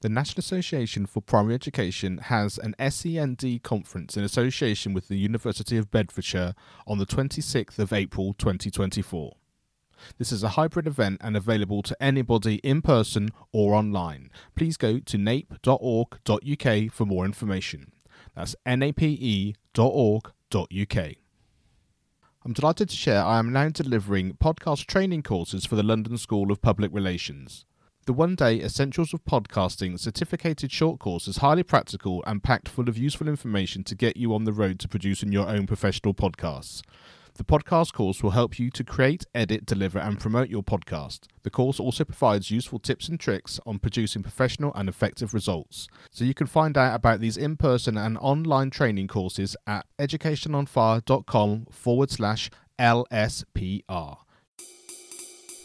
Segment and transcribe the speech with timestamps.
[0.00, 5.76] The National Association for Primary Education has an SEND conference in association with the University
[5.76, 6.54] of Bedfordshire
[6.86, 9.34] on the 26th of April 2024.
[10.16, 14.30] This is a hybrid event and available to anybody in person or online.
[14.54, 17.90] Please go to nape.org.uk for more information.
[18.36, 19.56] That's nape.org.uk.
[22.44, 26.52] I'm delighted to share I am now delivering podcast training courses for the London School
[26.52, 27.64] of Public Relations.
[28.08, 32.88] The one day Essentials of Podcasting certificated short course is highly practical and packed full
[32.88, 36.80] of useful information to get you on the road to producing your own professional podcasts.
[37.34, 41.26] The podcast course will help you to create, edit, deliver, and promote your podcast.
[41.42, 45.86] The course also provides useful tips and tricks on producing professional and effective results.
[46.10, 51.66] So you can find out about these in person and online training courses at educationonfire.com
[51.70, 54.16] forward slash LSPR.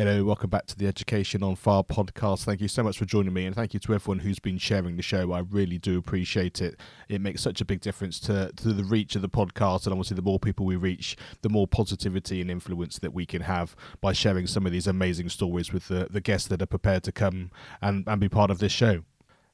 [0.00, 2.44] Hello, welcome back to the Education on Fire podcast.
[2.44, 4.96] Thank you so much for joining me, and thank you to everyone who's been sharing
[4.96, 5.30] the show.
[5.32, 6.80] I really do appreciate it.
[7.10, 10.14] It makes such a big difference to, to the reach of the podcast, and obviously,
[10.14, 14.14] the more people we reach, the more positivity and influence that we can have by
[14.14, 17.50] sharing some of these amazing stories with the, the guests that are prepared to come
[17.82, 19.02] and, and be part of this show.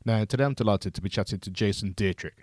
[0.04, 2.36] Now, today I'm delighted to be chatting to Jason Dietrich.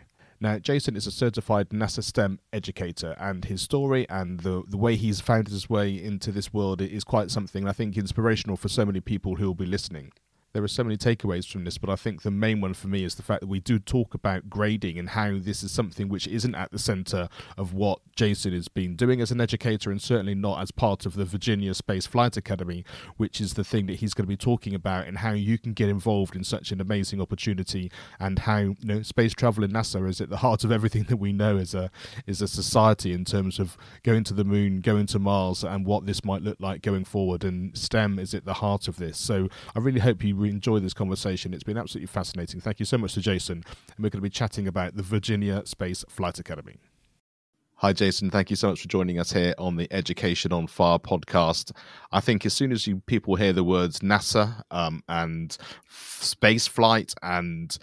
[0.44, 4.98] Now, Jason is a certified NASA STEM educator, and his story and the, the way
[4.98, 8.86] he's found his way into this world is quite something I think inspirational for so
[8.86, 10.12] many people who will be listening
[10.54, 13.04] there are so many takeaways from this, but I think the main one for me
[13.04, 16.28] is the fact that we do talk about grading and how this is something which
[16.28, 20.36] isn't at the centre of what Jason has been doing as an educator, and certainly
[20.36, 22.86] not as part of the Virginia Space Flight Academy,
[23.18, 25.74] which is the thing that he's going to be talking about, and how you can
[25.74, 30.08] get involved in such an amazing opportunity, and how you know space travel in NASA
[30.08, 31.90] is at the heart of everything that we know as a
[32.28, 36.06] as a society in terms of going to the moon, going to Mars, and what
[36.06, 37.44] this might look like going forward.
[37.44, 39.18] And STEM is at the heart of this.
[39.18, 41.54] So I really hope you enjoy this conversation.
[41.54, 42.62] It's been absolutely fascinating.
[42.62, 43.64] Thank you so much to Jason.
[43.96, 46.78] And we're going to be chatting about the Virginia Space Flight Academy.
[47.78, 48.30] Hi, Jason.
[48.30, 51.74] Thank you so much for joining us here on the Education on Fire podcast.
[52.14, 55.58] I think as soon as you people hear the words NASA um, and
[55.90, 57.78] space flight and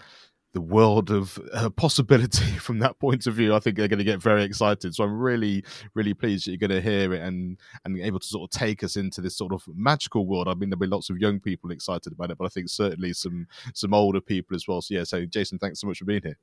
[0.53, 4.05] the world of uh, possibility from that point of view, I think they're going to
[4.05, 4.93] get very excited.
[4.93, 5.63] So I'm really,
[5.93, 8.83] really pleased that you're going to hear it and and able to sort of take
[8.83, 10.47] us into this sort of magical world.
[10.47, 13.13] I mean, there'll be lots of young people excited about it, but I think certainly
[13.13, 14.81] some some older people as well.
[14.81, 16.37] So yeah, so Jason, thanks so much for being here.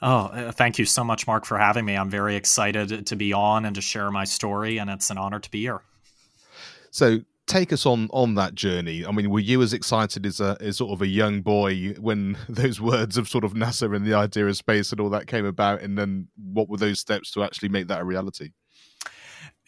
[0.00, 1.96] Oh, uh, thank you so much, Mark, for having me.
[1.96, 5.38] I'm very excited to be on and to share my story, and it's an honor
[5.38, 5.82] to be here.
[6.90, 7.20] So,
[7.52, 9.04] take us on on that journey.
[9.04, 12.38] I mean, were you as excited as a as sort of a young boy when
[12.48, 15.44] those words of sort of NASA and the idea of space and all that came
[15.44, 18.50] about, and then what were those steps to actually make that a reality?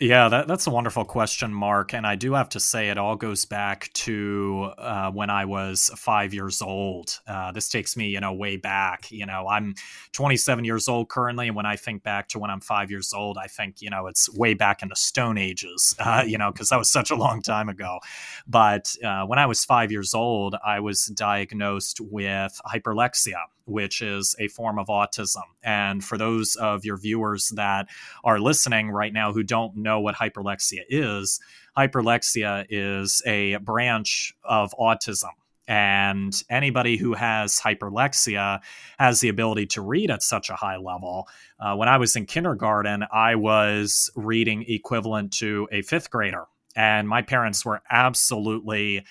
[0.00, 1.94] Yeah, that, that's a wonderful question, Mark.
[1.94, 5.88] And I do have to say, it all goes back to uh, when I was
[5.96, 7.20] five years old.
[7.28, 9.08] Uh, this takes me, you know, way back.
[9.12, 9.76] You know, I'm
[10.10, 13.38] 27 years old currently, and when I think back to when I'm five years old,
[13.38, 15.94] I think, you know, it's way back in the Stone Ages.
[16.04, 17.98] Uh, you know, because that was such a long time ago.
[18.46, 23.36] But uh, when I was five years old, I was diagnosed with hyperlexia
[23.66, 25.42] which is a form of autism.
[25.62, 27.88] And for those of your viewers that
[28.22, 31.40] are listening right now who don't know what hyperlexia is,
[31.76, 35.30] hyperlexia is a branch of autism.
[35.66, 38.60] And anybody who has hyperlexia
[38.98, 41.26] has the ability to read at such a high level.
[41.58, 46.44] Uh, when I was in kindergarten, I was reading equivalent to a fifth grader.
[46.76, 49.04] And my parents were absolutely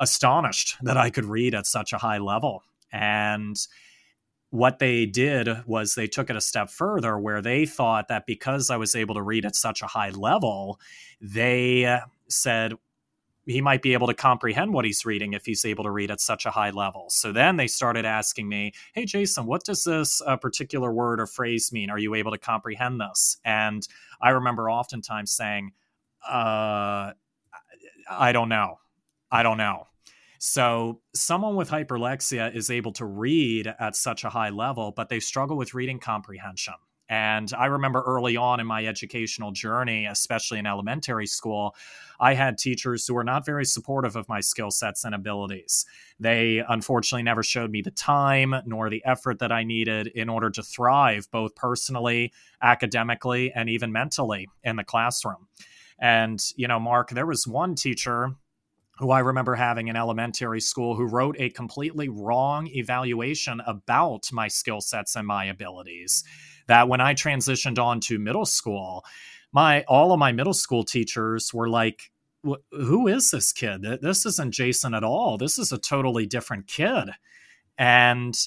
[0.00, 2.62] astonished that I could read at such a high level.
[2.90, 3.56] And
[4.50, 8.70] what they did was they took it a step further where they thought that because
[8.70, 10.80] I was able to read at such a high level,
[11.20, 12.74] they said
[13.44, 16.20] he might be able to comprehend what he's reading if he's able to read at
[16.20, 17.06] such a high level.
[17.08, 21.26] So then they started asking me, Hey, Jason, what does this uh, particular word or
[21.26, 21.88] phrase mean?
[21.90, 23.38] Are you able to comprehend this?
[23.44, 23.86] And
[24.20, 25.72] I remember oftentimes saying,
[26.28, 27.12] uh,
[28.10, 28.78] I don't know.
[29.30, 29.88] I don't know.
[30.38, 35.18] So, someone with hyperlexia is able to read at such a high level, but they
[35.18, 36.74] struggle with reading comprehension.
[37.08, 41.74] And I remember early on in my educational journey, especially in elementary school,
[42.20, 45.86] I had teachers who were not very supportive of my skill sets and abilities.
[46.20, 50.50] They unfortunately never showed me the time nor the effort that I needed in order
[50.50, 55.48] to thrive, both personally, academically, and even mentally in the classroom.
[55.98, 58.34] And, you know, Mark, there was one teacher
[58.98, 64.48] who I remember having in elementary school who wrote a completely wrong evaluation about my
[64.48, 66.24] skill sets and my abilities.
[66.66, 69.04] That when I transitioned on to middle school,
[69.52, 72.10] my all of my middle school teachers were like
[72.70, 77.10] who is this kid this isn't jason at all this is a totally different kid
[77.76, 78.46] and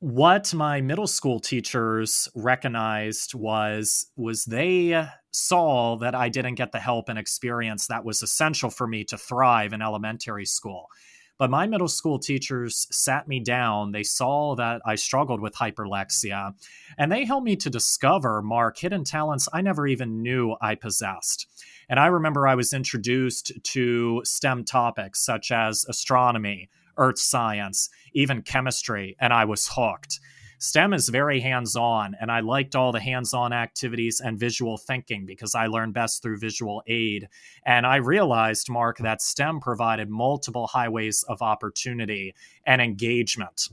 [0.00, 6.80] what my middle school teachers recognized was was they saw that I didn't get the
[6.80, 10.88] help and experience that was essential for me to thrive in elementary school.
[11.36, 13.92] But my middle school teachers sat me down.
[13.92, 16.54] They saw that I struggled with hyperlexia,
[16.98, 21.46] and they helped me to discover, Mark, hidden talents I never even knew I possessed.
[21.88, 28.42] And I remember I was introduced to STEM topics such as astronomy, earth science, even
[28.42, 30.20] chemistry, and I was hooked.
[30.62, 34.76] STEM is very hands on, and I liked all the hands on activities and visual
[34.76, 37.28] thinking because I learned best through visual aid.
[37.64, 42.34] And I realized, Mark, that STEM provided multiple highways of opportunity
[42.66, 43.68] and engagement.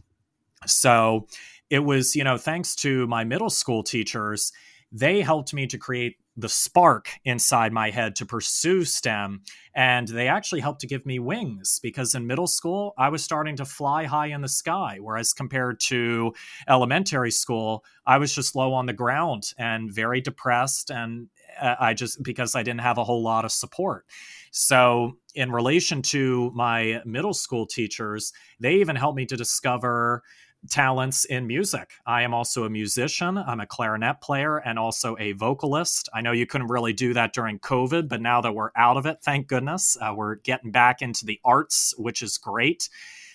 [0.65, 1.27] So
[1.69, 4.53] it was, you know, thanks to my middle school teachers,
[4.89, 9.41] they helped me to create the spark inside my head to pursue STEM.
[9.73, 13.55] And they actually helped to give me wings because in middle school, I was starting
[13.57, 14.99] to fly high in the sky.
[15.01, 16.33] Whereas compared to
[16.69, 20.91] elementary school, I was just low on the ground and very depressed.
[20.91, 21.27] And
[21.59, 24.05] uh, I just, because I didn't have a whole lot of support.
[24.51, 30.23] So, in relation to my middle school teachers, they even helped me to discover
[30.69, 31.91] talents in music.
[32.05, 33.37] I am also a musician.
[33.37, 36.09] I'm a clarinet player and also a vocalist.
[36.13, 39.05] I know you couldn't really do that during COVID, but now that we're out of
[39.05, 42.89] it, thank goodness, uh, we're getting back into the arts, which is great.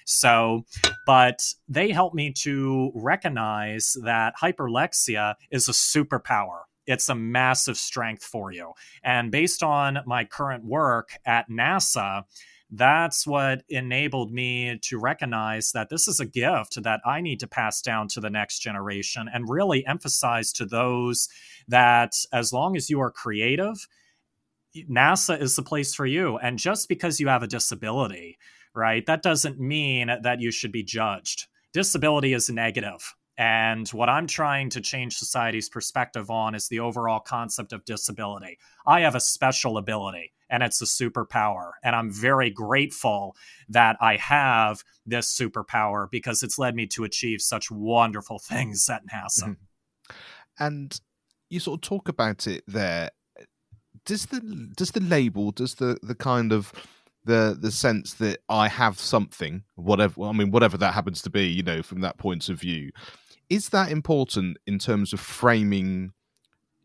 [0.04, 0.64] So,
[1.06, 6.62] but they help me to recognize that hyperlexia is a superpower.
[6.86, 8.72] It's a massive strength for you.
[9.04, 12.24] And based on my current work at NASA,
[12.74, 17.46] that's what enabled me to recognize that this is a gift that I need to
[17.46, 21.28] pass down to the next generation and really emphasize to those
[21.68, 23.86] that as long as you are creative,
[24.90, 26.38] NASA is the place for you.
[26.38, 28.38] And just because you have a disability,
[28.74, 31.48] right, that doesn't mean that you should be judged.
[31.74, 33.14] Disability is negative.
[33.42, 38.56] And what I'm trying to change society's perspective on is the overall concept of disability.
[38.86, 41.72] I have a special ability and it's a superpower.
[41.82, 43.34] And I'm very grateful
[43.68, 49.02] that I have this superpower because it's led me to achieve such wonderful things at
[49.12, 49.42] NASA.
[49.42, 50.14] Mm-hmm.
[50.60, 51.00] And
[51.50, 53.10] you sort of talk about it there.
[54.04, 54.40] Does the
[54.76, 56.72] does the label, does the the kind of
[57.24, 61.46] the the sense that I have something, whatever I mean, whatever that happens to be,
[61.46, 62.90] you know, from that point of view,
[63.52, 66.12] is that important in terms of framing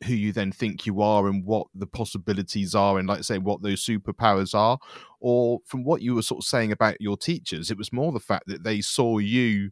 [0.04, 3.62] who you then think you are and what the possibilities are and like say what
[3.62, 4.78] those superpowers are?
[5.22, 8.19] Or from what you were sort of saying about your teachers it was more the
[8.19, 9.72] fact that they saw you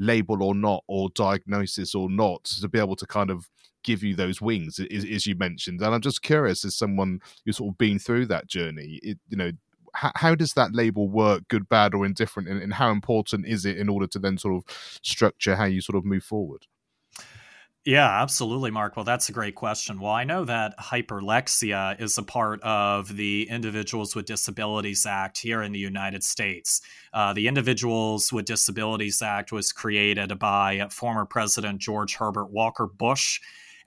[0.00, 3.48] label or not or diagnosis or not to be able to kind of
[3.84, 5.80] give you those wings as, as you mentioned.
[5.80, 9.36] And i'm just curious as someone who's sort of been through that journey it, you
[9.36, 9.52] know
[9.92, 13.64] how, how, does that label work good bad or indifferent and, and how important is
[13.64, 14.64] it in order to then sort of
[15.02, 16.66] structure how you sort of move forward
[17.84, 18.94] yeah, absolutely, Mark.
[18.94, 19.98] Well, that's a great question.
[19.98, 25.62] Well, I know that hyperlexia is a part of the Individuals with Disabilities Act here
[25.62, 26.80] in the United States.
[27.12, 33.40] Uh, the Individuals with Disabilities Act was created by former President George Herbert Walker Bush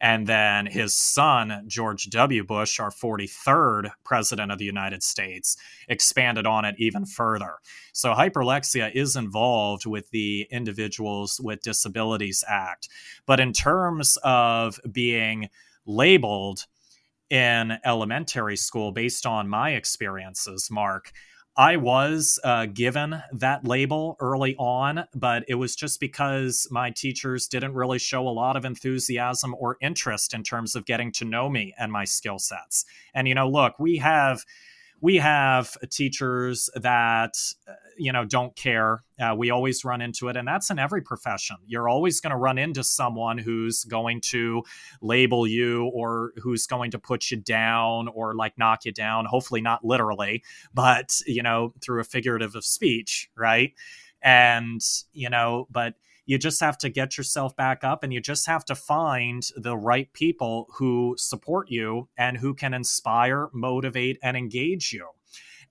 [0.05, 2.43] and then his son, George W.
[2.43, 5.57] Bush, our 43rd president of the United States,
[5.89, 7.55] expanded on it even further.
[7.91, 12.87] So hyperlexia is involved with the Individuals with Disabilities Act.
[13.25, 15.49] But in terms of being
[15.87, 16.67] labeled
[17.31, 21.13] in elementary school based on my experiences, Mark,
[21.57, 27.47] I was uh, given that label early on, but it was just because my teachers
[27.47, 31.49] didn't really show a lot of enthusiasm or interest in terms of getting to know
[31.49, 32.83] me and my skill sets.
[33.13, 34.43] And, you know, look, we have
[35.05, 37.35] we have teachers that
[37.67, 39.03] uh, you know don't care.
[39.19, 41.57] Uh, we always run into it and that's in every profession.
[41.67, 44.63] You're always going to run into someone who's going to
[45.03, 49.61] label you or who's going to put you down or like knock you down hopefully
[49.61, 50.43] not literally
[50.73, 53.73] but you know through a figurative of speech right?
[54.23, 54.81] And
[55.13, 55.93] you know but
[56.25, 59.77] you just have to get yourself back up and you just have to find the
[59.77, 65.07] right people who support you and who can inspire, motivate, and engage you.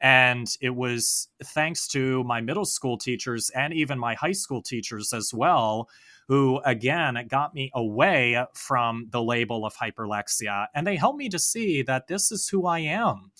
[0.00, 5.12] And it was thanks to my middle school teachers and even my high school teachers
[5.12, 5.88] as well,
[6.28, 10.66] who again got me away from the label of hyperlexia.
[10.74, 13.30] And they helped me to see that this is who I am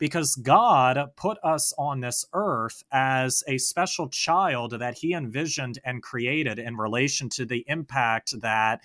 [0.00, 6.02] because God put us on this earth as a special child that He envisioned and
[6.02, 8.80] created in relation to the impact that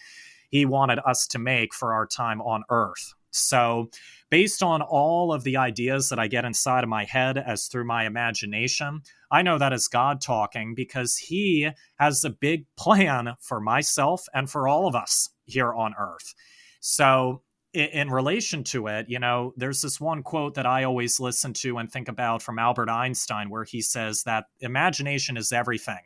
[0.49, 3.15] He wanted us to make for our time on earth.
[3.31, 3.89] So,
[4.29, 7.85] based on all of the ideas that I get inside of my head as through
[7.85, 13.59] my imagination, I know that is God talking because He has a big plan for
[13.59, 16.35] myself and for all of us here on earth.
[16.81, 17.41] So,
[17.75, 21.53] in, in relation to it, you know, there's this one quote that I always listen
[21.53, 25.99] to and think about from Albert Einstein, where he says that imagination is everything.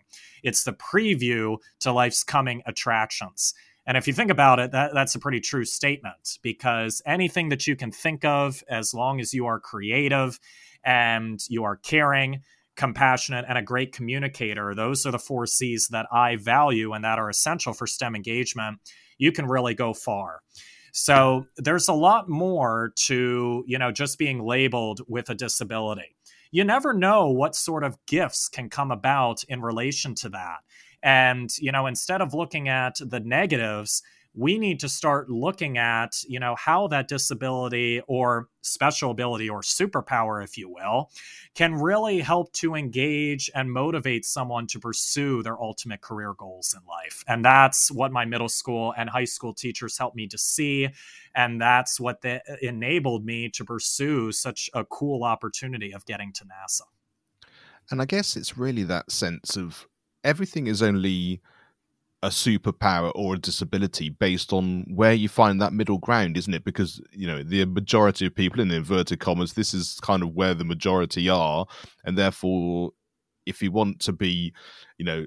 [0.44, 3.54] It's the preview to life's coming attractions.
[3.86, 7.66] And if you think about it, that, that's a pretty true statement because anything that
[7.66, 10.40] you can think of, as long as you are creative
[10.84, 12.42] and you are caring,
[12.76, 17.20] compassionate, and a great communicator, those are the four C's that I value and that
[17.20, 18.80] are essential for STEM engagement.
[19.18, 20.42] You can really go far.
[20.92, 26.16] So there's a lot more to, you know, just being labeled with a disability.
[26.52, 30.58] You never know what sort of gifts can come about in relation to that.
[31.04, 34.02] And, you know, instead of looking at the negatives,
[34.40, 39.62] we need to start looking at you know how that disability or special ability or
[39.62, 41.10] superpower if you will
[41.56, 46.86] can really help to engage and motivate someone to pursue their ultimate career goals in
[46.88, 47.24] life.
[47.28, 50.88] And that's what my middle school and high school teachers helped me to see.
[51.36, 56.32] And that's what they, uh, enabled me to pursue such a cool opportunity of getting
[56.34, 56.84] to nasa.
[57.92, 59.88] And i guess it's really that sense of
[60.24, 61.42] everything is only
[62.22, 66.66] a superpower or a disability based on where you find that middle ground, isn't it?
[66.66, 70.54] Because you know the majority of people in inverted commas, this is kind of where
[70.54, 71.66] the majority are,
[72.04, 72.92] and therefore,
[73.46, 74.54] if you want to be,
[74.98, 75.26] you know,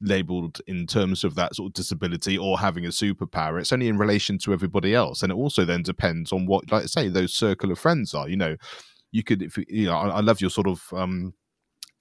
[0.00, 3.98] labeled in terms of that sort of disability or having a superpower, it's only in
[3.98, 7.34] relation to everybody else, and it also then depends on what, like I say, those
[7.34, 8.28] circle of friends are.
[8.28, 8.56] You know,
[9.12, 10.82] you could, if you know, I, I love your sort of.
[10.92, 11.34] um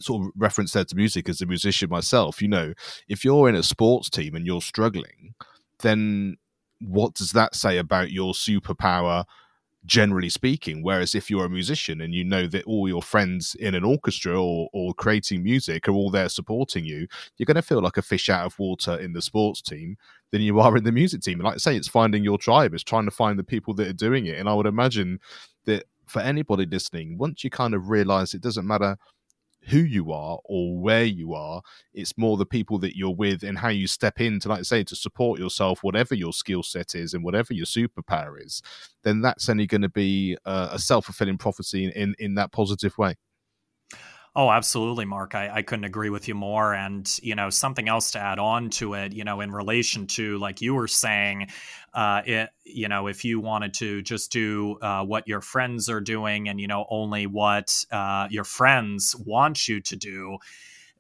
[0.04, 2.74] sort of reference there to music as a musician myself, you know,
[3.08, 5.34] if you're in a sports team and you're struggling,
[5.80, 6.38] then
[6.80, 9.26] what does that say about your superpower?
[9.86, 10.82] generally speaking.
[10.82, 14.42] Whereas if you're a musician and you know that all your friends in an orchestra
[14.42, 17.08] or, or creating music are all there supporting you,
[17.38, 19.98] you're going to feel like a fish out of water in the sports team
[20.32, 21.40] than you are in the music team.
[21.40, 23.88] And like I say, it's finding your tribe, it's trying to find the people that
[23.88, 24.40] are doing it.
[24.40, 25.20] And I would imagine
[25.66, 28.98] that for anybody listening, once you kind of realize it doesn't matter
[29.68, 31.62] who you are or where you are.
[31.94, 34.64] It's more the people that you're with and how you step in to, like I
[34.64, 38.62] say, to support yourself, whatever your skill set is and whatever your superpower is.
[39.04, 42.52] Then that's only going to be a, a self fulfilling prophecy in, in, in that
[42.52, 43.16] positive way.
[44.36, 45.36] Oh, absolutely, Mark.
[45.36, 46.74] I, I couldn't agree with you more.
[46.74, 50.40] And, you know, something else to add on to it, you know, in relation to,
[50.40, 51.50] like you were saying,
[51.94, 56.02] uh, it, you know, if you wanted to just do uh, what your friends are
[56.02, 60.40] doing and, you know, only what uh, your friends want you to do,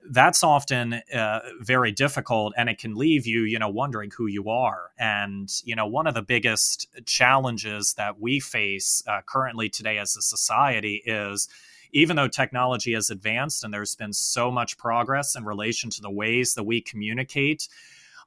[0.09, 4.49] that's often uh, very difficult and it can leave you you know wondering who you
[4.49, 9.97] are and you know one of the biggest challenges that we face uh, currently today
[9.97, 11.47] as a society is
[11.93, 16.11] even though technology has advanced and there's been so much progress in relation to the
[16.11, 17.67] ways that we communicate,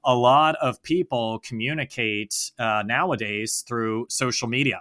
[0.05, 4.81] a lot of people communicate uh, nowadays through social media.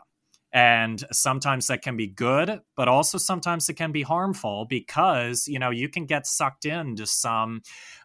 [0.54, 5.60] And sometimes that can be good, but also sometimes it can be harmful because, you
[5.60, 7.62] know, you can get sucked into some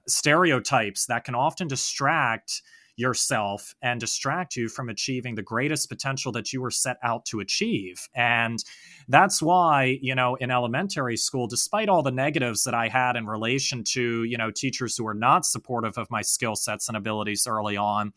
[0.09, 2.63] stereotypes that can often distract
[3.00, 7.40] yourself and distract you from achieving the greatest potential that you were set out to
[7.40, 8.09] achieve.
[8.14, 8.62] And
[9.09, 13.26] that's why, you know, in elementary school, despite all the negatives that I had in
[13.26, 17.47] relation to, you know, teachers who were not supportive of my skill sets and abilities
[17.47, 18.12] early on,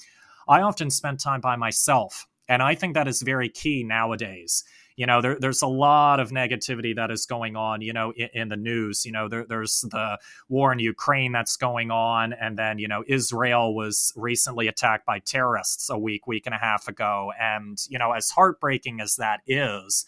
[0.47, 2.27] I often spent time by myself.
[2.49, 4.63] And I think that is very key nowadays
[4.95, 8.29] you know there, there's a lot of negativity that is going on you know in,
[8.33, 10.17] in the news you know there, there's the
[10.49, 15.19] war in ukraine that's going on and then you know israel was recently attacked by
[15.19, 19.39] terrorists a week week and a half ago and you know as heartbreaking as that
[19.47, 20.05] is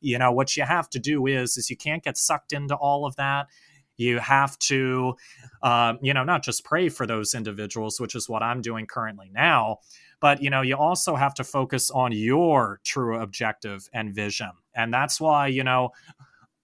[0.00, 3.06] you know what you have to do is is you can't get sucked into all
[3.06, 3.48] of that.
[3.96, 5.14] You have to
[5.62, 9.30] uh, you know not just pray for those individuals which is what i'm doing currently
[9.32, 9.78] now
[10.20, 14.92] but you know you also have to focus on your true objective and vision and
[14.92, 15.90] that's why you know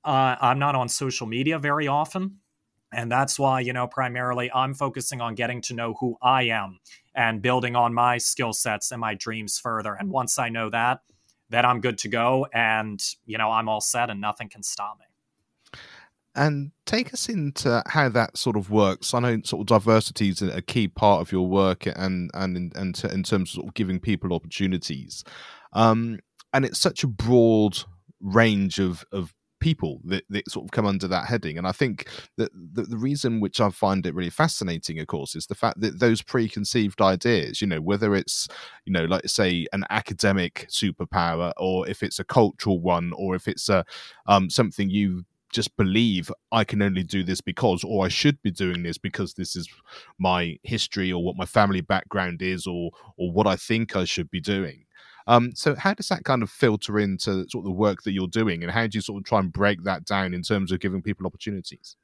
[0.04, 2.38] uh, i'm not on social media very often
[2.92, 6.80] And that's why, you know, primarily I'm focusing on getting to know who I am
[7.14, 9.94] and building on my skill sets and my dreams further.
[10.00, 11.00] And once I know that,
[11.50, 12.48] then I'm good to go.
[12.54, 15.05] And, you know, I'm all set and nothing can stop me
[16.37, 19.14] and take us into how that sort of works.
[19.14, 22.73] I know sort of diversity is a key part of your work, and and in,
[22.75, 25.25] and in terms of, sort of giving people opportunities,
[25.73, 26.21] um,
[26.52, 27.78] and it's such a broad
[28.21, 31.57] range of of people that, that sort of come under that heading.
[31.57, 35.35] And I think that the, the reason which I find it really fascinating, of course,
[35.35, 38.49] is the fact that those preconceived ideas, you know, whether it's,
[38.85, 43.49] you know, like say an academic superpower or if it's a cultural one or if
[43.49, 43.85] it's a
[44.26, 48.50] um, something you just believe I can only do this because, or I should be
[48.50, 49.69] doing this because this is
[50.19, 54.31] my history or what my family background is, or or what I think I should
[54.31, 54.85] be doing.
[55.29, 58.29] Um, so how does that kind of filter into sort of the work that you're
[58.29, 60.81] doing, and how do you sort of try and break that down in terms of
[60.81, 61.97] giving people opportunities?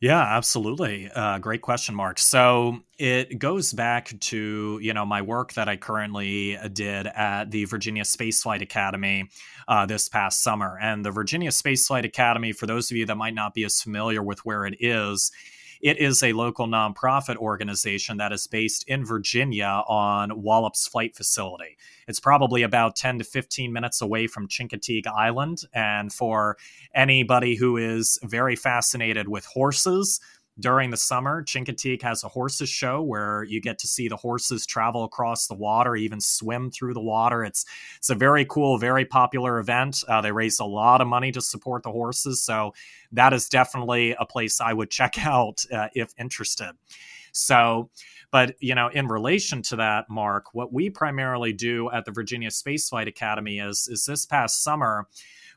[0.00, 1.10] Yeah, absolutely.
[1.12, 2.20] Uh, great question, Mark.
[2.20, 7.50] So it goes back to you know my work that I currently uh, did at
[7.50, 9.28] the Virginia Spaceflight Academy
[9.66, 12.52] uh, this past summer, and the Virginia Spaceflight Academy.
[12.52, 15.32] For those of you that might not be as familiar with where it is,
[15.80, 21.76] it is a local nonprofit organization that is based in Virginia on Wallops Flight Facility.
[22.06, 25.62] It's probably about 10 to 15 minutes away from Chincoteague Island.
[25.72, 26.56] And for
[26.94, 30.20] anybody who is very fascinated with horses,
[30.60, 34.66] during the summer, Chincoteague has a horses show where you get to see the horses
[34.66, 37.44] travel across the water, even swim through the water.
[37.44, 37.64] It's
[37.96, 40.02] it's a very cool, very popular event.
[40.08, 42.74] Uh, they raise a lot of money to support the horses, so
[43.12, 46.72] that is definitely a place I would check out uh, if interested.
[47.32, 47.90] So,
[48.32, 52.50] but you know, in relation to that, Mark, what we primarily do at the Virginia
[52.50, 55.06] Spaceflight Academy is is this past summer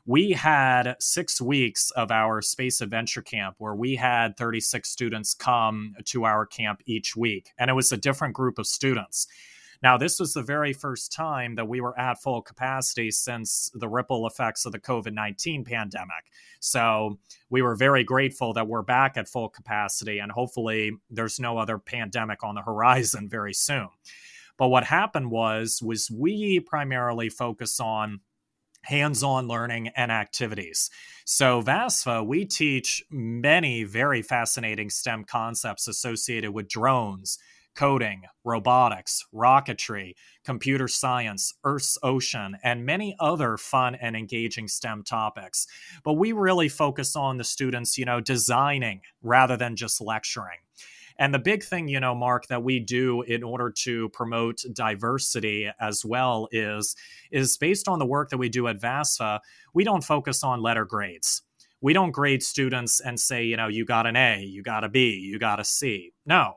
[0.04, 5.94] we had six weeks of our space adventure camp where we had 36 students come
[6.06, 9.28] to our camp each week, and it was a different group of students.
[9.82, 13.88] Now, this was the very first time that we were at full capacity since the
[13.88, 16.24] ripple effects of the COVID 19 pandemic.
[16.60, 17.18] So
[17.50, 21.78] we were very grateful that we're back at full capacity, and hopefully there's no other
[21.78, 23.88] pandemic on the horizon very soon.
[24.56, 28.20] But what happened was was we primarily focus on
[28.82, 30.90] hands on learning and activities.
[31.24, 37.38] So, VASFA, we teach many very fascinating STEM concepts associated with drones,
[37.74, 40.14] coding, robotics, rocketry,
[40.44, 45.66] computer science, Earth's ocean, and many other fun and engaging STEM topics.
[46.04, 50.58] But we really focus on the students, you know, designing rather than just lecturing.
[51.22, 55.70] And the big thing, you know, Mark, that we do in order to promote diversity
[55.78, 56.96] as well is
[57.30, 59.38] is based on the work that we do at VASFA.
[59.72, 61.42] We don't focus on letter grades.
[61.80, 64.88] We don't grade students and say, you know, you got an A, you got a
[64.88, 66.12] B, you got a C.
[66.26, 66.56] No.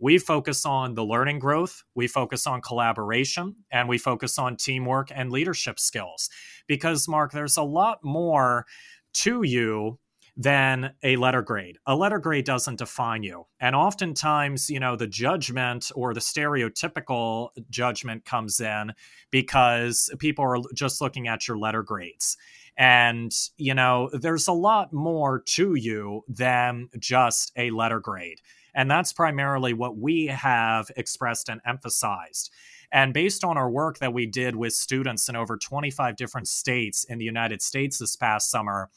[0.00, 5.12] We focus on the learning growth, we focus on collaboration, and we focus on teamwork
[5.14, 6.28] and leadership skills.
[6.66, 8.66] Because, Mark, there's a lot more
[9.12, 10.00] to you
[10.40, 11.76] than a letter grade.
[11.84, 13.44] A letter grade doesn't define you.
[13.60, 18.94] And oftentimes, you know, the judgment or the stereotypical judgment comes in
[19.30, 22.38] because people are just looking at your letter grades.
[22.78, 28.40] And, you know, there's a lot more to you than just a letter grade.
[28.74, 32.50] And that's primarily what we have expressed and emphasized.
[32.90, 37.04] And based on our work that we did with students in over 25 different states
[37.04, 38.88] in the United States this past summer,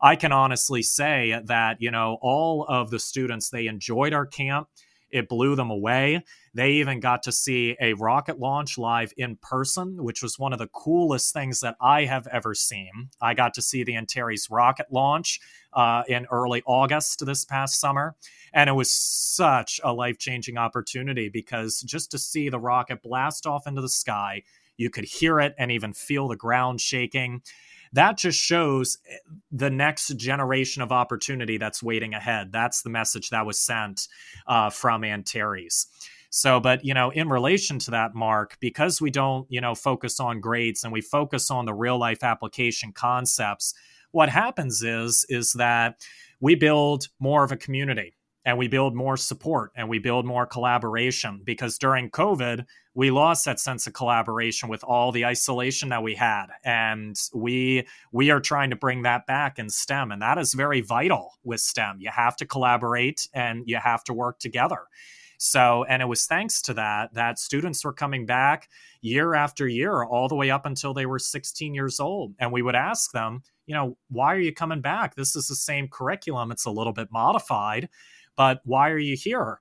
[0.00, 4.68] I can honestly say that, you know, all of the students, they enjoyed our camp.
[5.10, 6.24] It blew them away.
[6.52, 10.58] They even got to see a rocket launch live in person, which was one of
[10.58, 13.10] the coolest things that I have ever seen.
[13.20, 15.40] I got to see the Antares rocket launch
[15.72, 18.16] uh, in early August this past summer.
[18.52, 23.46] And it was such a life changing opportunity because just to see the rocket blast
[23.46, 24.42] off into the sky,
[24.76, 27.42] you could hear it and even feel the ground shaking
[27.96, 29.16] that just shows eh,
[29.50, 32.52] the next generation of opportunity that's waiting ahead.
[32.52, 34.08] That's the message that was sent
[34.46, 35.86] uh, from Antares.
[36.28, 40.20] So, but you know, in relation to that, Mark, because we don't, you know, focus
[40.20, 43.72] on grades and we focus on the real life application concepts,
[44.10, 46.00] what happens is is that
[46.40, 50.46] we build more of a community and we build more support and we build more
[50.46, 52.64] collaboration because during covid
[52.96, 57.86] we lost that sense of collaboration with all the isolation that we had and we
[58.12, 61.60] we are trying to bring that back in stem and that is very vital with
[61.60, 64.80] stem you have to collaborate and you have to work together
[65.38, 68.68] So, and it was thanks to that that students were coming back
[69.02, 72.34] year after year, all the way up until they were 16 years old.
[72.38, 75.14] And we would ask them, you know, why are you coming back?
[75.14, 77.88] This is the same curriculum, it's a little bit modified,
[78.36, 79.60] but why are you here?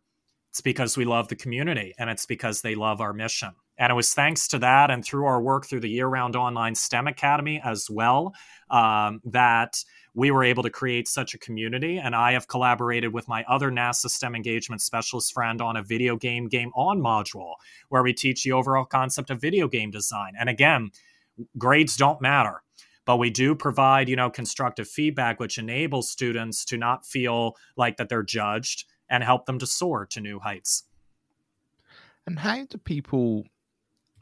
[0.55, 3.51] It's because we love the community and it's because they love our mission.
[3.77, 6.75] And it was thanks to that and through our work through the year round online
[6.75, 8.33] STEM Academy as well
[8.69, 11.97] um, that we were able to create such a community.
[11.97, 16.15] And I have collaborated with my other NASA STEM engagement specialist friend on a video
[16.15, 17.55] game game on module
[17.89, 20.35] where we teach the overall concept of video game design.
[20.39, 20.91] And again,
[21.57, 22.61] grades don't matter
[23.03, 27.97] but we do provide you know constructive feedback which enables students to not feel like
[27.97, 30.83] that they're judged and help them to soar to new heights.
[32.27, 33.45] And how do people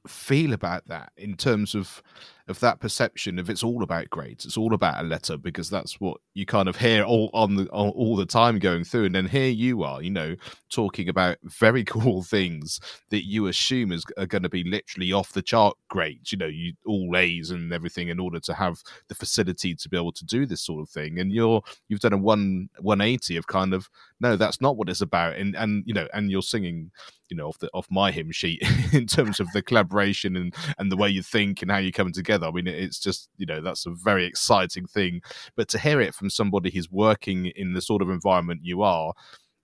[0.07, 2.03] feel about that in terms of
[2.49, 6.01] of that perception of it's all about grades it's all about a letter because that's
[6.01, 9.05] what you kind of hear all on the all, all, the time going through.
[9.05, 10.35] And then here you are you know
[10.69, 15.31] talking about very cool things that you assume is are going to be literally off
[15.31, 19.15] the chart grades you know you all a's and everything in order to have the
[19.15, 21.19] facility to be able to do this sort of thing.
[21.19, 23.89] And you're you've done a one 180 of kind of
[24.23, 26.89] no that's not what it's about and and you know and you're singing
[27.29, 28.61] you know off the off my hymn sheet
[28.93, 32.11] in terms of the collaboration and and the way you think and how you come
[32.11, 32.47] together.
[32.47, 35.21] I mean, it's just you know that's a very exciting thing.
[35.55, 39.13] But to hear it from somebody who's working in the sort of environment you are,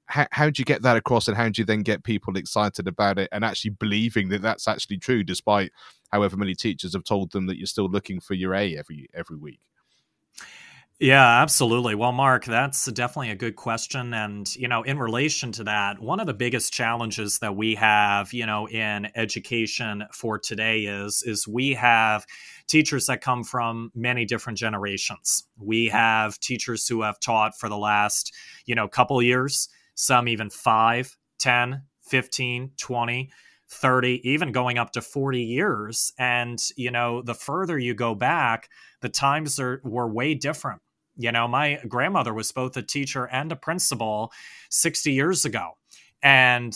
[0.07, 2.87] how, how do you get that across and how do you then get people excited
[2.87, 5.71] about it and actually believing that that's actually true despite
[6.11, 9.37] however many teachers have told them that you're still looking for your a every every
[9.37, 9.59] week
[11.01, 11.95] yeah, absolutely.
[11.95, 14.13] Well, Mark, that's definitely a good question.
[14.13, 18.33] And, you know, in relation to that, one of the biggest challenges that we have,
[18.33, 22.25] you know, in education for today is, is we have
[22.67, 25.45] teachers that come from many different generations.
[25.57, 28.33] We have teachers who have taught for the last,
[28.65, 33.29] you know, couple years, some even five, 10, 15, 20.
[33.71, 38.67] 30 even going up to 40 years and you know the further you go back
[39.01, 40.81] the times are were way different
[41.19, 44.31] you know, my grandmother was both a teacher and a principal
[44.69, 45.71] 60 years ago.
[46.23, 46.75] And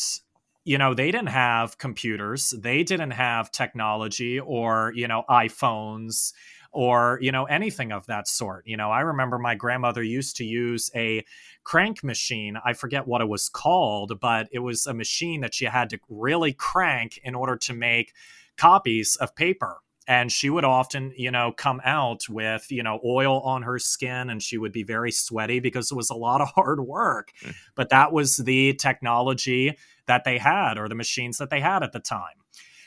[0.66, 6.32] you know they didn't have computers they didn't have technology or you know iphones
[6.72, 10.46] or you know anything of that sort you know i remember my grandmother used to
[10.46, 11.22] use a
[11.66, 15.66] crank machine i forget what it was called but it was a machine that she
[15.66, 18.14] had to really crank in order to make
[18.56, 23.40] copies of paper and she would often you know come out with you know oil
[23.42, 26.50] on her skin and she would be very sweaty because it was a lot of
[26.56, 27.32] hard work.
[27.42, 27.56] Mm.
[27.76, 31.92] but that was the technology that they had or the machines that they had at
[31.92, 32.38] the time.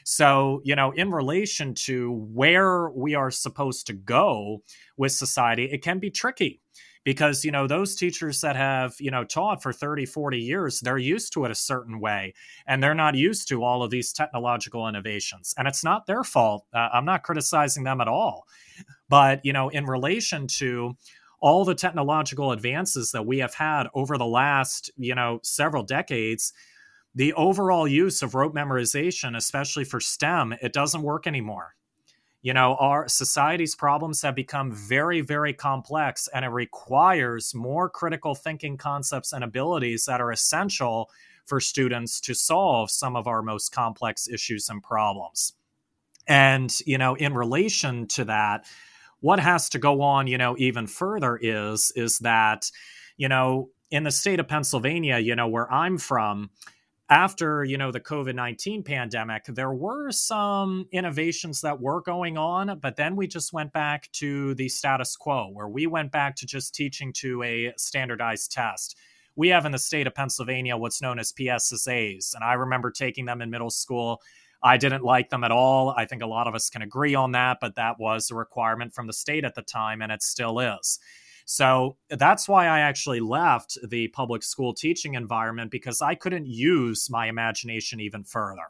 [0.05, 4.62] So you know in relation to where we are supposed to go
[4.96, 6.61] with society it can be tricky
[7.06, 10.98] because you know those teachers that have you know taught for 30 40 years they're
[10.98, 12.34] used to it a certain way
[12.66, 16.66] and they're not used to all of these technological innovations and it's not their fault
[16.74, 18.44] uh, i'm not criticizing them at all
[19.08, 20.94] but you know in relation to
[21.40, 26.52] all the technological advances that we have had over the last you know several decades
[27.14, 31.75] the overall use of rote memorization especially for stem it doesn't work anymore
[32.46, 38.37] you know our society's problems have become very very complex and it requires more critical
[38.37, 41.11] thinking concepts and abilities that are essential
[41.44, 45.54] for students to solve some of our most complex issues and problems.
[46.28, 48.64] And you know in relation to that
[49.18, 52.70] what has to go on you know even further is is that
[53.16, 56.50] you know in the state of Pennsylvania you know where I'm from
[57.08, 62.96] after you know the covid-19 pandemic there were some innovations that were going on but
[62.96, 66.74] then we just went back to the status quo where we went back to just
[66.74, 68.96] teaching to a standardized test.
[69.36, 73.24] We have in the state of pennsylvania what's known as pssas and i remember taking
[73.24, 74.20] them in middle school.
[74.62, 75.90] I didn't like them at all.
[75.90, 78.94] I think a lot of us can agree on that but that was a requirement
[78.94, 80.98] from the state at the time and it still is
[81.46, 87.09] so that's why I actually left the public school teaching environment because I couldn't use
[87.09, 88.66] my imagination even further.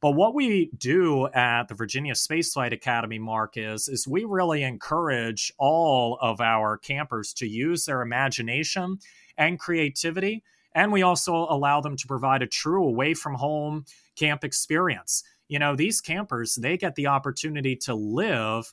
[0.00, 5.52] But what we do at the Virginia Spaceflight Academy, Mark, is, is we really encourage
[5.58, 8.98] all of our campers to use their imagination
[9.36, 10.42] and creativity.
[10.74, 13.84] And we also allow them to provide a true away from home
[14.16, 15.22] camp experience.
[15.48, 18.72] You know, these campers, they get the opportunity to live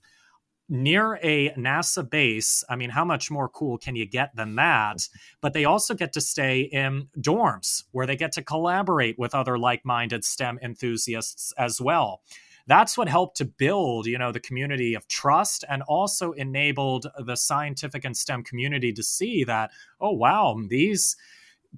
[0.69, 2.63] near a NASA base.
[2.69, 5.07] I mean, how much more cool can you get than that?
[5.41, 9.57] But they also get to stay in dorms where they get to collaborate with other
[9.57, 12.21] like minded STEM enthusiasts as well.
[12.67, 17.35] That's what helped to build, you know, the community of trust and also enabled the
[17.35, 19.69] scientific and STEM community to see that,
[20.01, 21.15] oh, wow, these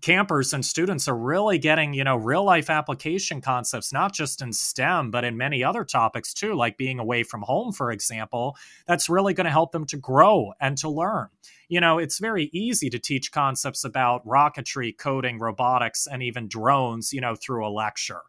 [0.01, 4.51] campers and students are really getting you know real life application concepts not just in
[4.51, 8.55] stem but in many other topics too like being away from home for example
[8.85, 11.27] that's really going to help them to grow and to learn.
[11.69, 17.13] You know it's very easy to teach concepts about rocketry coding robotics and even drones
[17.13, 18.21] you know through a lecture.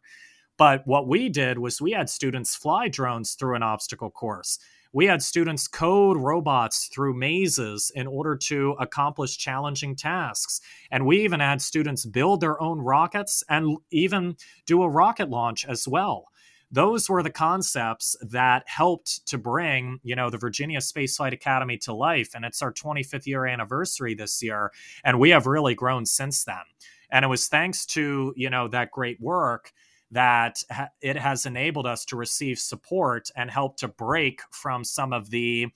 [0.57, 4.59] But what we did was we had students fly drones through an obstacle course
[4.91, 10.61] we had students code robots through mazes in order to accomplish challenging tasks.
[10.91, 15.65] And we even had students build their own rockets and even do a rocket launch
[15.65, 16.29] as well.
[16.71, 21.77] Those were the concepts that helped to bring, you know, the Virginia Space Flight Academy
[21.79, 22.31] to life.
[22.35, 24.71] And it's our 25th year anniversary this year.
[25.03, 26.57] And we have really grown since then.
[27.11, 29.71] And it was thanks to, you know, that great work
[30.11, 30.63] that
[31.01, 35.67] it has enabled us to receive support and help to break from some of the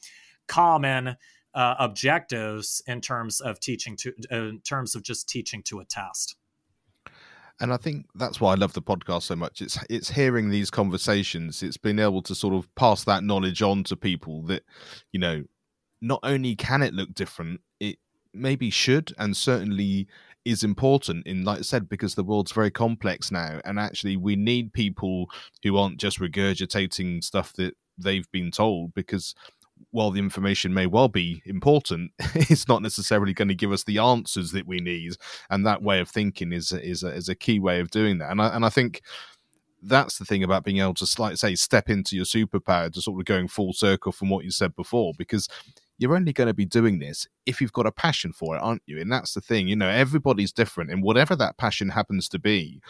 [0.48, 1.15] common
[1.54, 5.86] uh, objectives in terms of teaching to uh, in terms of just teaching to a
[5.86, 6.36] test
[7.60, 9.62] and I think that's why I love the podcast so much.
[9.62, 11.62] It's it's hearing these conversations.
[11.62, 14.63] It's being able to sort of pass that knowledge on to people that,
[15.12, 15.43] you know,
[16.02, 17.98] not only can it look different, it
[18.34, 20.08] maybe should and certainly
[20.45, 24.36] is important in like i said because the world's very complex now and actually we
[24.36, 25.29] need people
[25.63, 29.36] who aren't just regurgitating stuff that they've been told because
[29.91, 33.97] while the information may well be important it's not necessarily going to give us the
[33.97, 35.13] answers that we need
[35.49, 38.32] and that way of thinking is is a, is a key way of doing that.
[38.32, 39.01] And i and i think
[39.84, 43.19] that's the thing about being able to like say step into your superpower to sort
[43.19, 45.49] of going full circle from what you said before because
[45.97, 48.82] you're only going to be doing this if you've got a passion for it, aren't
[48.86, 48.99] you?
[48.99, 52.82] And that's the thing, you know, everybody's different, and whatever that passion happens to be,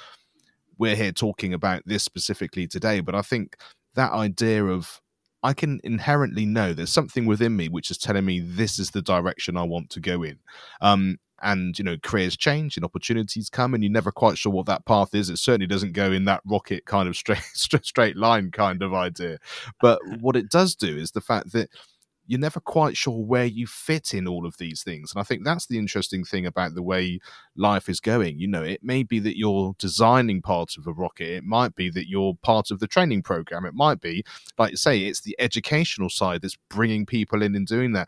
[0.77, 2.99] we're here talking about this specifically today.
[2.99, 3.57] But I think
[3.95, 5.01] that idea of
[5.43, 9.01] I can inherently know there's something within me which is telling me this is the
[9.01, 10.39] direction I want to go in.
[10.81, 14.65] Um, and you know, careers change and opportunities come, and you're never quite sure what
[14.67, 15.29] that path is.
[15.29, 19.37] It certainly doesn't go in that rocket kind of straight straight line kind of idea.
[19.81, 21.69] But what it does do is the fact that
[22.25, 25.11] you're never quite sure where you fit in all of these things.
[25.11, 27.19] And I think that's the interesting thing about the way
[27.55, 28.39] life is going.
[28.39, 31.89] You know, it may be that you're designing parts of a rocket, it might be
[31.89, 34.23] that you're part of the training program, it might be,
[34.57, 38.07] like you say, it's the educational side that's bringing people in and doing that.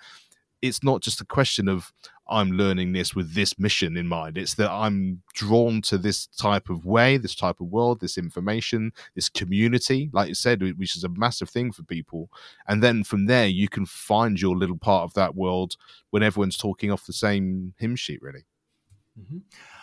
[0.68, 1.92] It's not just a question of,
[2.28, 4.38] I'm learning this with this mission in mind.
[4.38, 8.92] It's that I'm drawn to this type of way, this type of world, this information,
[9.14, 12.30] this community, like you said, which is a massive thing for people.
[12.68, 15.76] And then from there, you can find your little part of that world
[16.10, 18.46] when everyone's talking off the same hymn sheet, really.
[19.20, 19.38] Mm-hmm.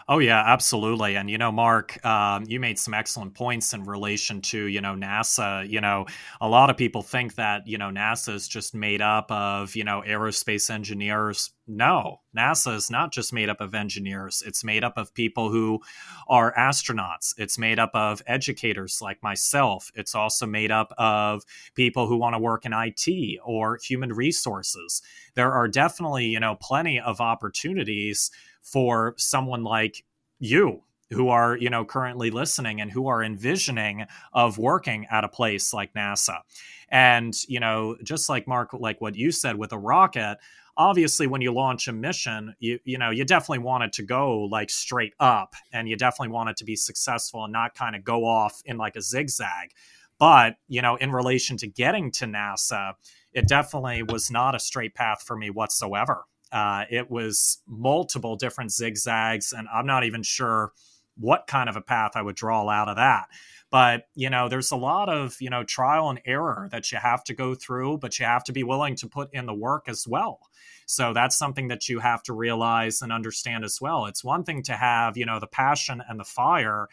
[0.09, 1.17] Oh yeah, absolutely.
[1.17, 4.95] And you know, Mark, um, you made some excellent points in relation to you know
[4.95, 5.67] NASA.
[5.67, 6.05] You know,
[6.41, 9.85] a lot of people think that you know NASA is just made up of you
[9.85, 11.51] know aerospace engineers.
[11.67, 14.43] No, NASA is not just made up of engineers.
[14.45, 15.81] It's made up of people who
[16.29, 17.35] are astronauts.
[17.39, 19.91] It's made up of educators like myself.
[19.95, 21.43] It's also made up of
[21.75, 25.03] people who want to work in IT or human resources.
[25.35, 28.31] There are definitely you know plenty of opportunities
[28.63, 30.05] for someone like
[30.39, 35.29] you who are you know currently listening and who are envisioning of working at a
[35.29, 36.39] place like NASA.
[36.89, 40.39] And you know just like Mark like what you said with a rocket
[40.77, 44.41] obviously when you launch a mission you you know you definitely want it to go
[44.45, 48.03] like straight up and you definitely want it to be successful and not kind of
[48.03, 49.71] go off in like a zigzag.
[50.19, 52.95] But you know in relation to getting to NASA
[53.33, 58.71] it definitely was not a straight path for me whatsoever uh, it was multiple different
[58.73, 60.73] zigzags, and I'm not even sure
[61.17, 63.27] what kind of a path I would draw out of that.
[63.71, 67.25] But, you know, there's a lot of, you know, trial and error that you have
[67.25, 70.07] to go through, but you have to be willing to put in the work as
[70.07, 70.41] well.
[70.85, 74.05] So that's something that you have to realize and understand as well.
[74.05, 76.89] It's one thing to have, you know, the passion and the fire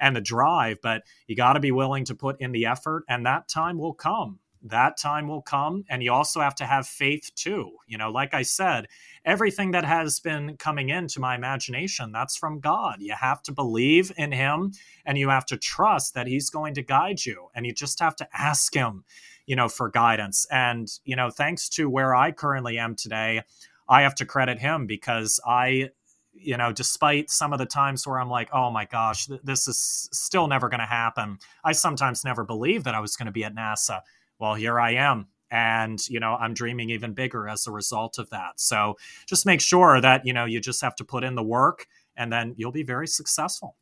[0.00, 3.24] and the drive, but you got to be willing to put in the effort, and
[3.26, 7.30] that time will come that time will come and you also have to have faith
[7.34, 7.70] too.
[7.86, 8.86] You know like i said
[9.24, 12.96] everything that has been coming into my imagination that's from god.
[13.00, 14.72] You have to believe in him
[15.04, 18.16] and you have to trust that he's going to guide you and you just have
[18.16, 19.04] to ask him
[19.46, 20.46] you know for guidance.
[20.50, 23.42] And you know thanks to where i currently am today
[23.88, 25.90] i have to credit him because i
[26.36, 29.68] you know, despite some of the times where I'm like, oh my gosh, th- this
[29.68, 31.38] is still never going to happen.
[31.62, 34.00] I sometimes never believed that I was going to be at NASA
[34.38, 35.28] well, here I am.
[35.50, 38.58] And, you know, I'm dreaming even bigger as a result of that.
[38.58, 41.86] So just make sure that, you know, you just have to put in the work
[42.16, 43.76] and then you'll be very successful.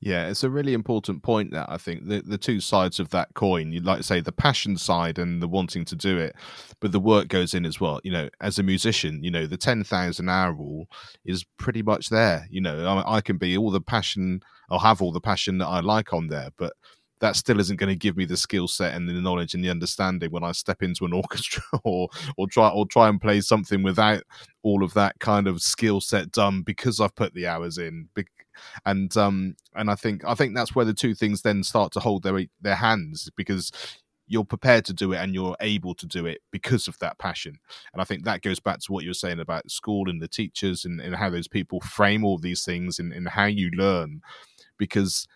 [0.00, 3.32] Yeah, it's a really important point that I think the the two sides of that
[3.32, 3.72] coin.
[3.72, 6.36] You'd like to say the passion side and the wanting to do it,
[6.80, 8.00] but the work goes in as well.
[8.04, 10.86] You know, as a musician, you know the ten thousand hour rule
[11.24, 12.46] is pretty much there.
[12.50, 15.66] You know, I, I can be all the passion, I'll have all the passion that
[15.66, 16.74] I like on there, but
[17.20, 19.70] that still isn't going to give me the skill set and the knowledge and the
[19.70, 23.82] understanding when I step into an orchestra or or try or try and play something
[23.82, 24.22] without
[24.62, 28.08] all of that kind of skill set done because I've put the hours in
[28.86, 32.00] and um and I think I think that's where the two things then start to
[32.00, 33.70] hold their their hands because
[34.28, 37.56] you're prepared to do it and you're able to do it because of that passion.
[37.92, 40.28] And I think that goes back to what you were saying about school and the
[40.28, 44.20] teachers and, and how those people frame all these things and, and how you learn.
[44.78, 45.28] Because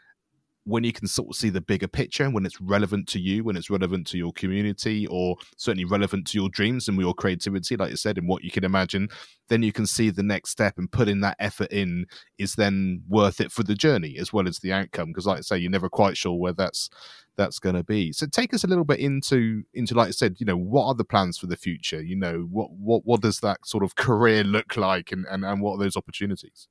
[0.65, 3.57] when you can sort of see the bigger picture, when it's relevant to you, when
[3.57, 7.91] it's relevant to your community, or certainly relevant to your dreams and your creativity, like
[7.91, 9.09] you said, and what you can imagine,
[9.49, 12.07] then you can see the next step and putting that effort in
[12.39, 15.09] is then worth it for the journey as well as the outcome.
[15.09, 16.91] Because, like I say, you're never quite sure where that's
[17.37, 18.13] that's going to be.
[18.13, 20.95] So, take us a little bit into into like I said, you know, what are
[20.95, 22.03] the plans for the future?
[22.03, 25.63] You know, what what what does that sort of career look like, and and, and
[25.63, 26.69] what are those opportunities?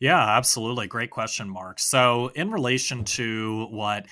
[0.00, 0.86] Yeah, absolutely.
[0.86, 1.78] Great question, Mark.
[1.78, 4.06] So, in relation to what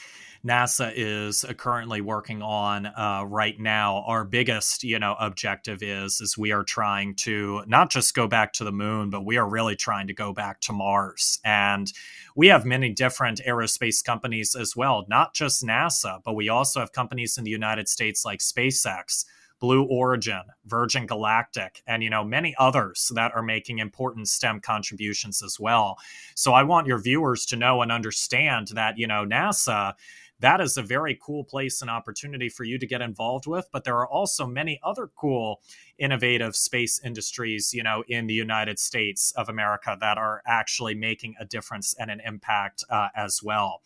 [0.44, 6.20] NASA is uh, currently working on uh, right now, our biggest, you know, objective is
[6.20, 9.48] is we are trying to not just go back to the moon, but we are
[9.48, 11.38] really trying to go back to Mars.
[11.44, 11.92] And
[12.34, 16.92] we have many different aerospace companies as well, not just NASA, but we also have
[16.92, 19.24] companies in the United States like SpaceX
[19.62, 25.40] Blue Origin, Virgin Galactic, and you know many others that are making important STEM contributions
[25.40, 25.98] as well.
[26.34, 29.94] So I want your viewers to know and understand that you know NASA
[30.40, 33.84] that is a very cool place and opportunity for you to get involved with but
[33.84, 35.60] there are also many other cool
[35.98, 41.34] innovative space industries you know in the united states of america that are actually making
[41.38, 43.82] a difference and an impact uh, as well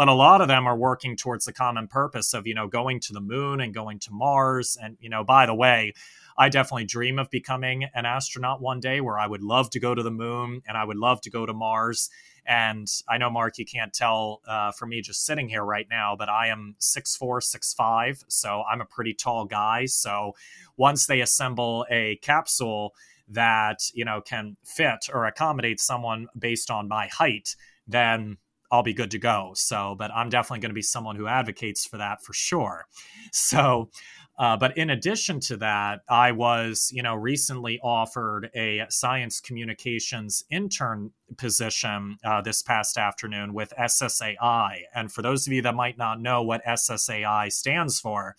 [0.00, 2.98] but a lot of them are working towards the common purpose of you know going
[2.98, 5.92] to the moon and going to mars and you know by the way
[6.38, 9.94] I definitely dream of becoming an astronaut one day where I would love to go
[9.94, 12.08] to the moon and I would love to go to Mars.
[12.46, 16.16] And I know, Mark, you can't tell uh, for me just sitting here right now,
[16.16, 18.24] but I am 6'4, 6'5.
[18.28, 19.84] So I'm a pretty tall guy.
[19.84, 20.34] So
[20.78, 22.94] once they assemble a capsule
[23.28, 27.54] that, you know, can fit or accommodate someone based on my height,
[27.86, 28.38] then
[28.70, 29.52] I'll be good to go.
[29.54, 32.86] So, but I'm definitely going to be someone who advocates for that for sure.
[33.32, 33.90] So,
[34.38, 40.44] uh, but in addition to that, I was, you know, recently offered a science communications
[40.50, 44.78] intern position uh, this past afternoon with SSAI.
[44.94, 48.34] And for those of you that might not know what SSAI stands for,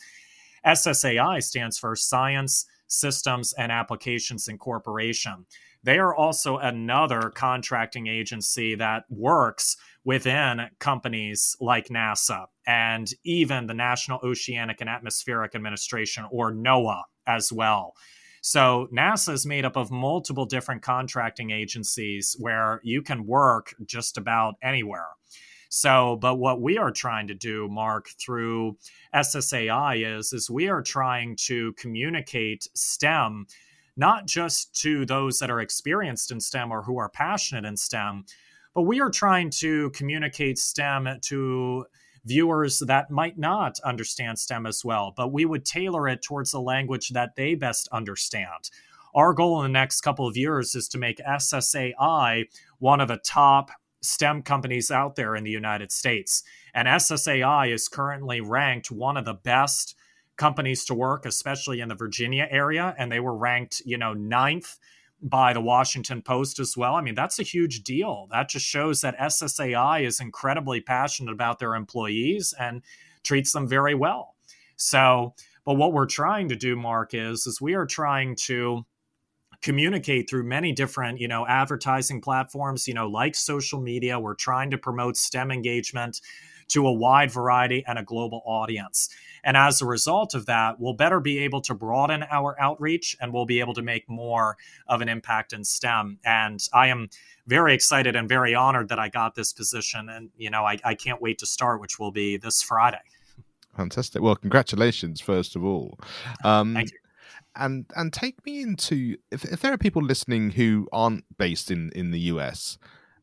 [0.65, 5.45] SSAI stands for Science Systems and Applications Incorporation.
[5.83, 13.73] They are also another contracting agency that works within companies like NASA and even the
[13.73, 17.93] National Oceanic and Atmospheric Administration, or NOAA, as well.
[18.41, 24.17] So NASA is made up of multiple different contracting agencies where you can work just
[24.17, 25.07] about anywhere.
[25.69, 28.77] So, but what we are trying to do, Mark, through
[29.15, 33.45] SSAI is is we are trying to communicate STEM
[33.97, 38.25] not just to those that are experienced in STEM or who are passionate in STEM,
[38.73, 41.85] but we are trying to communicate STEM to
[42.25, 46.61] viewers that might not understand STEM as well, but we would tailor it towards the
[46.61, 48.69] language that they best understand.
[49.13, 52.45] Our goal in the next couple of years is to make SSAI
[52.79, 56.43] one of the top STEM companies out there in the United States.
[56.73, 59.95] And SSAI is currently ranked one of the best
[60.37, 62.95] companies to work, especially in the Virginia area.
[62.97, 64.77] And they were ranked, you know, ninth
[65.21, 66.95] by the Washington Post as well.
[66.95, 68.27] I mean, that's a huge deal.
[68.31, 72.81] That just shows that SSAI is incredibly passionate about their employees and
[73.23, 74.35] treats them very well.
[74.77, 78.83] So, but what we're trying to do, Mark, is is we are trying to
[79.61, 84.19] communicate through many different, you know, advertising platforms, you know, like social media.
[84.19, 86.19] We're trying to promote STEM engagement
[86.71, 89.09] to a wide variety and a global audience.
[89.43, 93.33] And as a result of that, we'll better be able to broaden our outreach and
[93.33, 94.57] we'll be able to make more
[94.87, 96.19] of an impact in STEM.
[96.23, 97.09] And I am
[97.47, 100.09] very excited and very honored that I got this position.
[100.09, 103.01] And, you know, I, I can't wait to start, which will be this Friday.
[103.75, 104.21] Fantastic.
[104.21, 105.97] Well, congratulations, first of all.
[106.43, 106.97] Um, Thank you
[107.55, 111.91] and and take me into if, if there are people listening who aren't based in
[111.93, 112.77] in the US,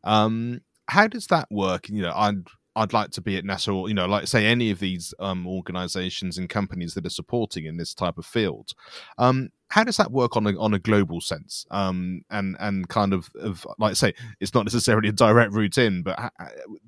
[0.04, 1.88] um, how does that work?
[1.88, 2.46] You know, I'd
[2.78, 5.46] I'd like to be at NASA, or you know, like say any of these um,
[5.46, 8.72] organizations and companies that are supporting in this type of field.
[9.18, 11.66] Um, how does that work on a on a global sense?
[11.70, 16.02] Um, and and kind of of like say, it's not necessarily a direct route in,
[16.02, 16.30] but ha-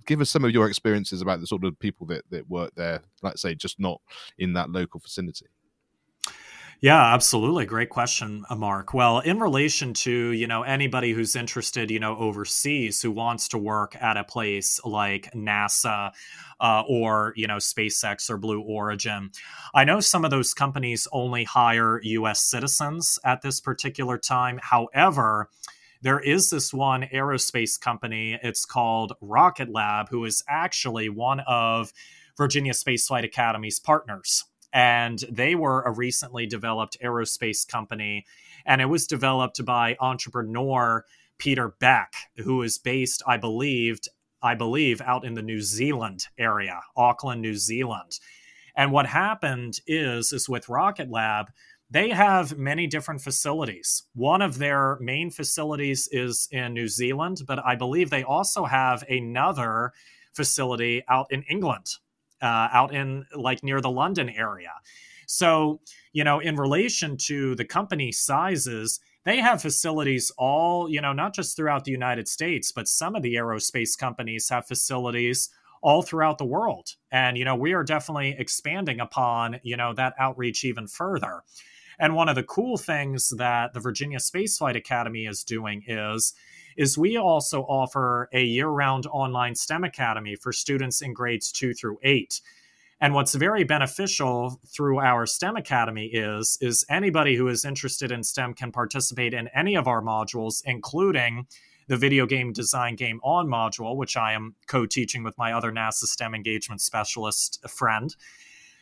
[0.06, 3.02] give us some of your experiences about the sort of people that that work there.
[3.22, 4.00] Like say, just not
[4.38, 5.46] in that local vicinity.
[6.82, 7.66] Yeah, absolutely.
[7.66, 8.94] Great question, Mark.
[8.94, 13.58] Well, in relation to, you know, anybody who's interested, you know, overseas who wants to
[13.58, 16.10] work at a place like NASA
[16.58, 19.30] uh, or, you know, SpaceX or Blue Origin,
[19.74, 22.40] I know some of those companies only hire U.S.
[22.40, 24.58] citizens at this particular time.
[24.62, 25.50] However,
[26.00, 28.38] there is this one aerospace company.
[28.42, 31.92] It's called Rocket Lab, who is actually one of
[32.38, 38.24] Virginia Space Flight Academy's partners and they were a recently developed aerospace company
[38.66, 41.04] and it was developed by entrepreneur
[41.38, 44.08] Peter Beck who is based I believed
[44.42, 48.18] I believe out in the New Zealand area Auckland New Zealand
[48.76, 51.50] and what happened is is with Rocket Lab
[51.92, 54.04] they have many different facilities.
[54.14, 59.02] One of their main facilities is in New Zealand, but I believe they also have
[59.08, 59.92] another
[60.32, 61.86] facility out in England
[62.42, 64.72] uh, out in like near the London area.
[65.26, 65.80] So,
[66.12, 71.34] you know, in relation to the company sizes, they have facilities all, you know, not
[71.34, 75.50] just throughout the United States, but some of the aerospace companies have facilities
[75.82, 76.96] all throughout the world.
[77.10, 81.42] And, you know, we are definitely expanding upon, you know, that outreach even further.
[81.98, 86.32] And one of the cool things that the Virginia Space Flight Academy is doing is
[86.76, 91.98] is we also offer a year-round online STEM academy for students in grades 2 through
[92.02, 92.40] 8.
[93.02, 98.22] And what's very beneficial through our STEM Academy is is anybody who is interested in
[98.22, 101.46] STEM can participate in any of our modules, including
[101.88, 106.04] the video game design game on module, which I am co-teaching with my other NASA
[106.04, 108.14] STEM engagement specialist friend.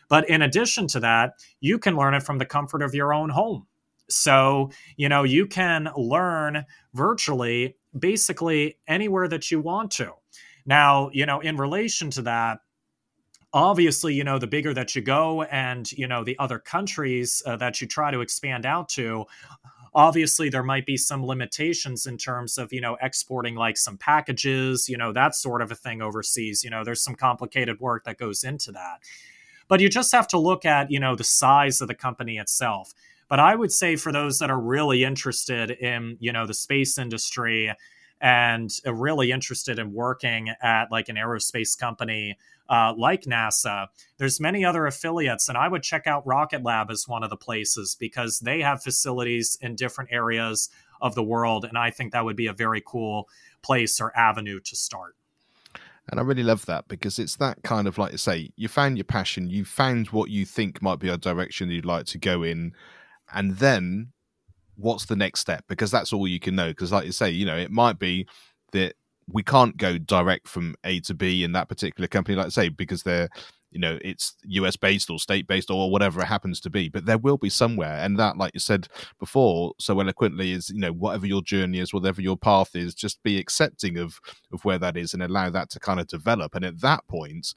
[0.08, 3.30] But in addition to that, you can learn it from the comfort of your own
[3.30, 3.66] home.
[4.10, 10.12] So, you know, you can learn virtually basically anywhere that you want to.
[10.66, 12.60] Now, you know, in relation to that,
[13.52, 17.56] obviously, you know, the bigger that you go and, you know, the other countries uh,
[17.56, 19.24] that you try to expand out to,
[19.94, 24.88] obviously there might be some limitations in terms of you know exporting like some packages
[24.88, 26.62] you know that sort of a thing overseas.
[26.62, 29.00] You know there's some complicated work that goes into that.
[29.66, 32.94] But you just have to look at you know the size of the company itself
[33.28, 36.98] but I would say for those that are really interested in, you know, the space
[36.98, 37.72] industry
[38.20, 42.36] and really interested in working at like an aerospace company
[42.68, 43.86] uh, like NASA,
[44.18, 47.36] there's many other affiliates, and I would check out Rocket Lab as one of the
[47.36, 50.68] places because they have facilities in different areas
[51.00, 53.28] of the world, and I think that would be a very cool
[53.62, 55.16] place or avenue to start.
[56.10, 58.96] And I really love that because it's that kind of like you say, you found
[58.96, 62.42] your passion, you found what you think might be a direction you'd like to go
[62.42, 62.72] in,
[63.32, 64.12] and then
[64.76, 65.64] what's the next step?
[65.68, 66.68] Because that's all you can know.
[66.68, 68.26] Because like you say you know it might be
[68.72, 68.94] that
[69.30, 72.68] we can't go direct from a to b in that particular company like I say
[72.70, 73.28] because they're
[73.70, 76.88] you know it's us based or state based or whatever it happens to be.
[76.88, 77.98] But there will be somewhere.
[77.98, 81.92] And that like you said before so eloquently is you know whatever your journey is
[81.92, 84.18] whatever your path is just be accepting of
[84.52, 86.54] of where that is and allow that to kind of develop.
[86.54, 87.54] And at that point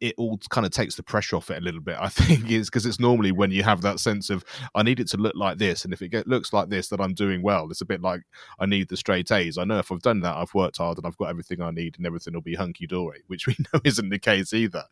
[0.00, 1.96] it all kind of takes the pressure off it a little bit.
[1.98, 4.44] I think is because it's normally when you have that sense of
[4.74, 7.00] I need it to look like this, and if it get, looks like this, that
[7.00, 7.68] I'm doing well.
[7.70, 8.22] It's a bit like
[8.58, 9.58] I need the straight A's.
[9.58, 11.96] I know if I've done that, I've worked hard and I've got everything I need,
[11.96, 14.84] and everything will be hunky dory, which we know isn't the case either.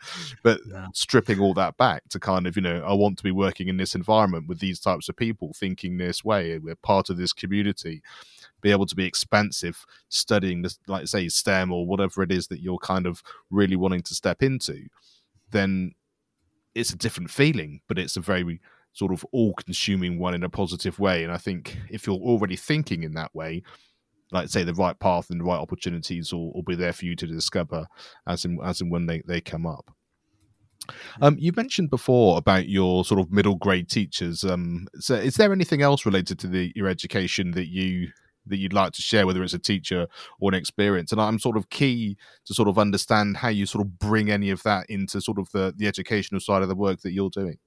[0.43, 0.89] But yeah.
[0.93, 3.77] stripping all that back to kind of you know I want to be working in
[3.77, 6.59] this environment with these types of people, thinking this way.
[6.59, 8.03] We're part of this community
[8.63, 12.61] be able to be expansive studying this like say stem or whatever it is that
[12.61, 14.87] you're kind of really wanting to step into
[15.51, 15.93] then
[16.75, 18.61] it's a different feeling but it's a very
[18.93, 22.57] sort of all consuming one in a positive way and i think if you're already
[22.57, 23.63] thinking in that way
[24.33, 27.15] like say the right path and the right opportunities will, will be there for you
[27.15, 27.87] to discover
[28.27, 29.91] as in as and when they, they come up
[31.21, 34.45] um, you mentioned before about your sort of middle grade teachers.
[34.45, 38.09] Um, so, is there anything else related to the your education that you
[38.47, 40.07] that you'd like to share, whether it's a teacher
[40.41, 41.13] or an experience.
[41.13, 42.17] And I'm sort of key
[42.47, 45.51] to sort of understand how you sort of bring any of that into sort of
[45.53, 47.59] the, the educational side of the work that you're doing.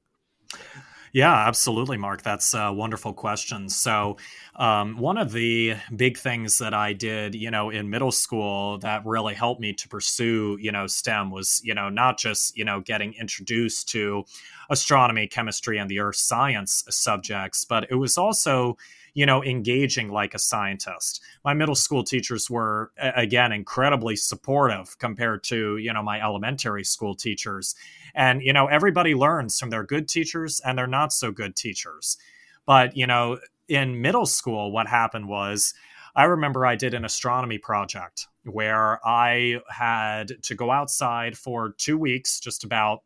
[1.12, 2.22] Yeah, absolutely, Mark.
[2.22, 3.68] That's a wonderful question.
[3.70, 4.18] So,
[4.56, 9.06] um, one of the big things that I did, you know, in middle school that
[9.06, 12.82] really helped me to pursue, you know, STEM was, you know, not just, you know,
[12.82, 14.24] getting introduced to
[14.70, 18.78] astronomy, chemistry, and the earth science subjects, but it was also,
[19.14, 21.22] you know, engaging like a scientist.
[21.44, 27.16] My middle school teachers were, again, incredibly supportive compared to, you know, my elementary school
[27.16, 27.76] teachers.
[28.14, 32.18] And, you know, everybody learns from their good teachers and their not so good teachers.
[32.66, 35.74] But, you know, in middle school, what happened was
[36.16, 41.98] I remember I did an astronomy project where I had to go outside for two
[41.98, 43.04] weeks, just about.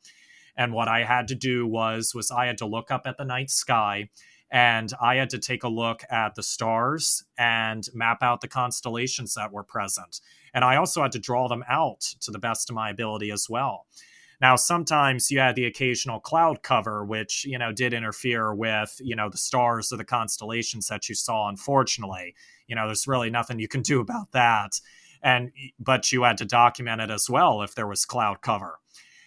[0.56, 3.26] And what I had to do was was I had to look up at the
[3.26, 4.10] night sky
[4.54, 9.34] and I had to take a look at the stars and map out the constellations
[9.34, 10.22] that were present.
[10.54, 13.48] And I also had to draw them out to the best of my ability as
[13.50, 13.88] well.
[14.40, 19.16] Now, sometimes you had the occasional cloud cover, which, you know, did interfere with, you
[19.16, 22.36] know, the stars or the constellations that you saw, unfortunately.
[22.68, 24.80] You know, there's really nothing you can do about that.
[25.24, 28.80] And, but you had to document it as well if there was cloud cover.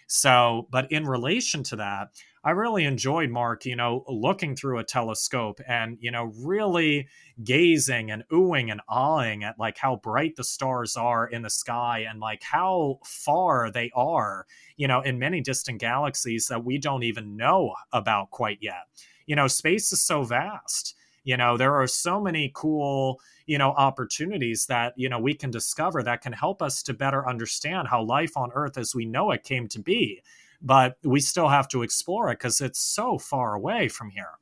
[0.07, 2.09] So, but in relation to that,
[2.43, 7.09] I really enjoyed Mark, you know, looking through a telescope and, you know, really
[7.43, 12.05] gazing and oohing and awing at like how bright the stars are in the sky
[12.09, 14.45] and like how far they are,
[14.77, 18.85] you know, in many distant galaxies that we don't even know about quite yet.
[19.25, 20.95] You know, space is so vast.
[21.27, 25.51] You know, there are so many cool, you know, opportunities that, you know, we can
[25.51, 29.31] discover that can help us to better understand how life on Earth as we know
[29.31, 30.21] it came to be
[30.61, 34.39] but we still have to explore it because it's so far away from here.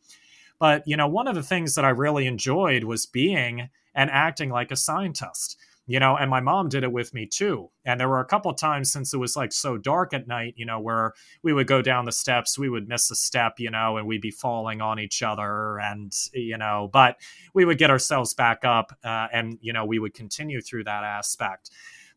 [0.60, 4.50] But, you know, one of the things that I really enjoyed was being and acting
[4.50, 5.58] like a scientist
[5.88, 8.54] you know and my mom did it with me too and there were a couple
[8.54, 11.14] times since it was like so dark at night you know where
[11.44, 14.22] we would go down the steps we would miss a step you know and we'd
[14.22, 17.18] be falling on each other and you know but
[17.54, 21.04] we would get ourselves back up uh, and you know we would continue through that
[21.04, 21.70] aspect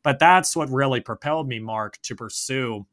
[0.03, 2.87] but that's what really propelled me mark to pursue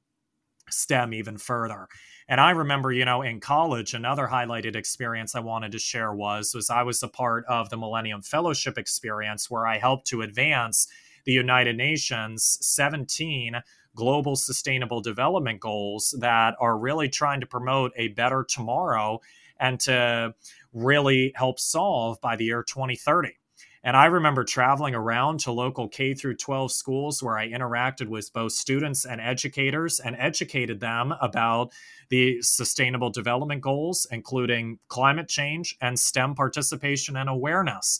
[0.69, 1.87] STEM even further.
[2.27, 6.53] And I remember, you know, in college, another highlighted experience I wanted to share was
[6.55, 10.87] was I was a part of the Millennium Fellowship experience where I helped to advance
[11.25, 13.61] the United Nations 17
[13.95, 19.21] global sustainable development goals that are really trying to promote a better tomorrow
[19.59, 20.33] and to
[20.73, 23.37] really help solve by the year 2030.
[23.85, 28.33] And I remember traveling around to local K through 12 schools where I interacted with
[28.33, 31.71] both students and educators and educated them about
[32.09, 37.99] the sustainable development goals, including climate change and STEM participation and awareness.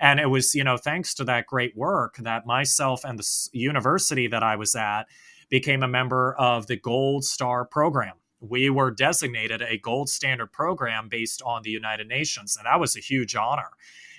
[0.00, 4.26] And it was, you know, thanks to that great work that myself and the university
[4.26, 5.04] that I was at
[5.48, 11.08] became a member of the Gold Star program we were designated a gold standard program
[11.08, 12.56] based on the United Nations.
[12.56, 13.70] And that was a huge honor.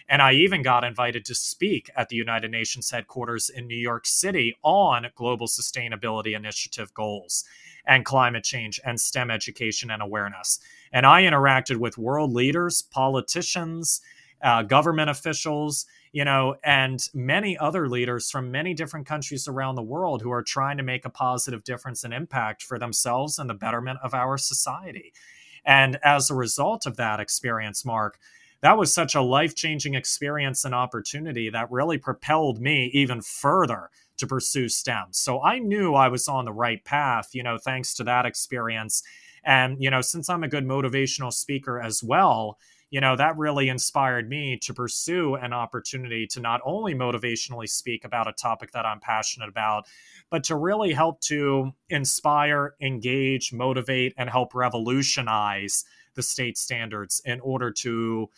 [0.10, 4.06] And I even got invited to speak at the United Nations headquarters in New York
[4.06, 7.46] City on global sustainability initiative goals
[7.86, 10.60] and climate change and STEM education and awareness.
[10.92, 14.02] And I interacted with world leaders, politicians,
[14.42, 19.82] uh, government officials, you know, and many other leaders from many different countries around the
[19.82, 23.54] world who are trying to make a positive difference and impact for themselves and the
[23.54, 25.14] betterment of our society.
[25.66, 28.20] And as a result of that experience, Mark,
[28.64, 33.90] that was such a life changing experience and opportunity that really propelled me even further
[34.16, 35.08] to pursue STEM.
[35.12, 39.04] So I knew I was on the right path, you know, thanks to that experience.
[39.44, 42.58] And, you know, since I'm a good motivational speaker as well,
[42.90, 48.06] you know, that really inspired me to pursue an opportunity to not only motivationally speak
[48.06, 49.88] about a topic that I'm passionate about,
[50.30, 55.84] but to really help to inspire, engage, motivate, and help revolutionize
[56.16, 58.30] the state standards in order to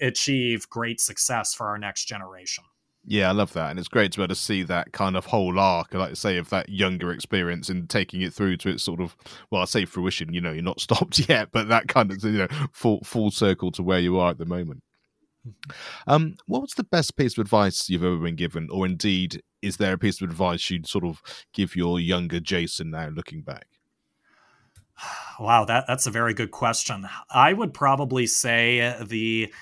[0.00, 2.64] achieve great success for our next generation.
[3.08, 5.26] Yeah, I love that, and it's great to be able to see that kind of
[5.26, 8.82] whole arc, like I say, of that younger experience and taking it through to its
[8.82, 9.16] sort of,
[9.48, 10.34] well, I say fruition.
[10.34, 13.70] You know, you're not stopped yet, but that kind of you know full full circle
[13.72, 14.82] to where you are at the moment.
[15.46, 16.10] Mm-hmm.
[16.10, 19.76] Um, what was the best piece of advice you've ever been given, or indeed, is
[19.76, 21.22] there a piece of advice you'd sort of
[21.52, 23.66] give your younger Jason now, looking back?
[25.38, 27.06] Wow, that that's a very good question.
[27.28, 29.52] I would probably say the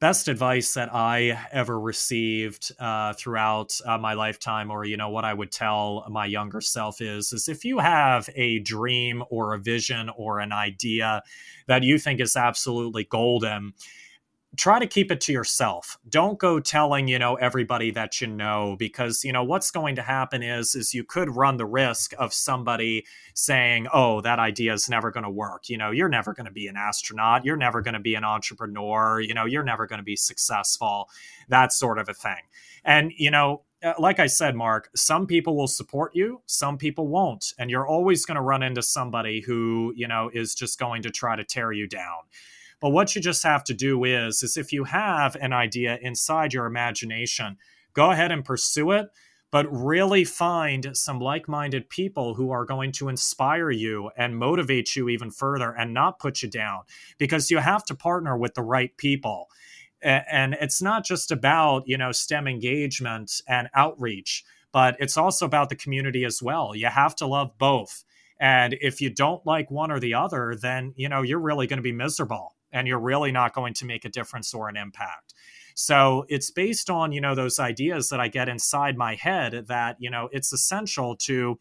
[0.00, 5.24] best advice that I ever received uh, throughout uh, my lifetime, or you know, what
[5.24, 9.58] I would tell my younger self is, is if you have a dream or a
[9.58, 11.22] vision or an idea
[11.66, 13.72] that you think is absolutely golden,
[14.56, 15.98] try to keep it to yourself.
[16.08, 20.02] Don't go telling you know everybody that you know because you know what's going to
[20.02, 24.88] happen is is you could run the risk of somebody saying oh that idea is
[24.88, 25.68] never going to work.
[25.68, 27.44] You know you're never going to be an astronaut.
[27.44, 29.20] You're never going to be an entrepreneur.
[29.20, 31.08] You know you're never going to be successful.
[31.48, 32.42] That sort of a thing.
[32.84, 37.06] And you know uh, like I said, Mark, some people will support you, some people
[37.06, 37.54] won't.
[37.58, 41.10] And you're always going to run into somebody who, you know, is just going to
[41.10, 42.24] try to tear you down.
[42.80, 46.52] But what you just have to do is, is if you have an idea inside
[46.52, 47.56] your imagination,
[47.92, 49.08] go ahead and pursue it.
[49.50, 54.94] but really find some like minded people who are going to inspire you and motivate
[54.94, 56.82] you even further and not put you down
[57.16, 59.48] because you have to partner with the right people.
[60.02, 65.70] And it's not just about, you know, STEM engagement and outreach, but it's also about
[65.70, 66.76] the community as well.
[66.76, 68.04] You have to love both.
[68.38, 71.78] And if you don't like one or the other, then, you know, you're really going
[71.78, 75.34] to be miserable and you're really not going to make a difference or an impact.
[75.74, 79.96] So it's based on, you know, those ideas that I get inside my head that,
[80.00, 81.58] you know, it's essential to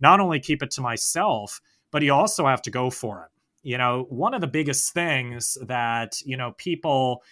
[0.00, 3.30] not only keep it to myself, but you also have to go for it.
[3.62, 7.22] You know, one of the biggest things that, you know, people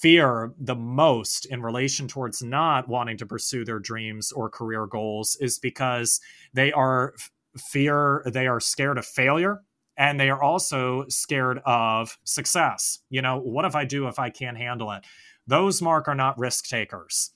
[0.00, 5.36] fear the most in relation towards not wanting to pursue their dreams or career goals
[5.40, 6.20] is because
[6.52, 7.14] they are
[7.56, 9.60] fear they are scared of failure
[10.00, 14.28] and they are also scared of success you know what if i do if i
[14.28, 15.04] can't handle it
[15.50, 17.32] those, Mark, are not risk takers.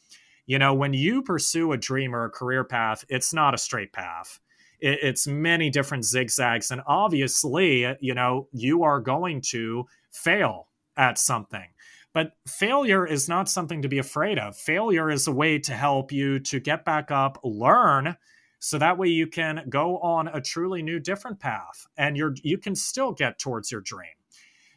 [0.46, 3.92] You know, when you pursue a dream or a career path, it's not a straight
[3.92, 4.38] path.
[4.86, 6.70] it's many different zigzags.
[6.70, 11.68] And obviously, you know, you are going to fail at something.
[12.12, 14.56] But failure is not something to be afraid of.
[14.56, 18.16] Failure is a way to help you to get back up, learn,
[18.64, 22.56] so that way you can go on a truly new different path and you're you
[22.56, 24.16] can still get towards your dream.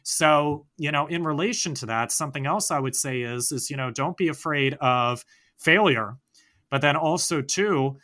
[0.02, 3.78] So, you know, in relation to that, something else I would say is is you
[3.78, 5.24] know, don't be afraid of
[5.56, 6.18] failure,
[6.70, 7.96] but then also too,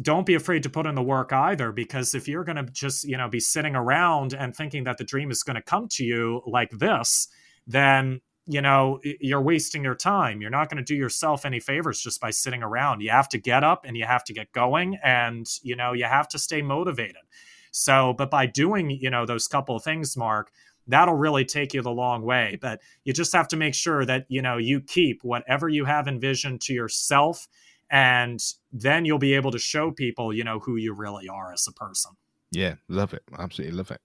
[0.00, 3.02] don't be afraid to put in the work either because if you're going to just,
[3.02, 6.04] you know, be sitting around and thinking that the dream is going to come to
[6.04, 7.26] you like this,
[7.66, 10.40] then you know you're wasting your time.
[10.40, 13.00] You're not going to do yourself any favors just by sitting around.
[13.00, 16.04] You have to get up and you have to get going and you know you
[16.04, 17.22] have to stay motivated.
[17.70, 20.50] So but by doing you know those couple of things mark
[20.86, 22.58] that'll really take you the long way.
[22.60, 26.06] But you just have to make sure that you know you keep whatever you have
[26.06, 27.48] envisioned to yourself
[27.90, 28.40] and
[28.72, 31.72] then you'll be able to show people you know who you really are as a
[31.72, 32.12] person.
[32.52, 33.22] Yeah love it.
[33.38, 34.00] Absolutely love it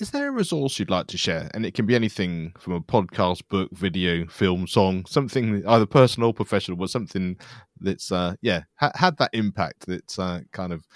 [0.00, 2.80] is there a resource you'd like to share and it can be anything from a
[2.80, 7.36] podcast book video film song something either personal or professional but something
[7.80, 10.86] that's uh yeah ha- had that impact that uh, kind of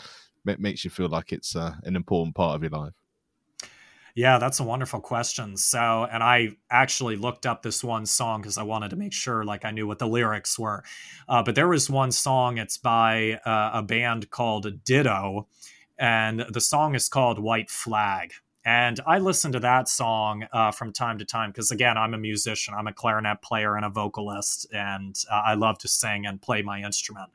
[0.59, 2.93] makes you feel like it's uh, an important part of your life
[4.17, 5.57] yeah, that's a wonderful question.
[5.57, 9.43] So, and I actually looked up this one song because I wanted to make sure,
[9.43, 10.85] like, I knew what the lyrics were.
[11.29, 12.59] Uh, but there was one song.
[12.59, 15.49] It's by uh, a band called Dido,
[15.99, 18.35] and the song is called White Flag.
[18.65, 22.19] And I listen to that song uh, from time to time because, again, I'm a
[22.19, 22.75] musician.
[22.75, 26.63] I'm a clarinet player and a vocalist, and uh, I love to sing and play
[26.63, 27.31] my instrument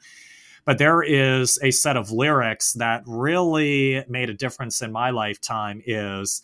[0.65, 5.81] but there is a set of lyrics that really made a difference in my lifetime
[5.83, 6.43] is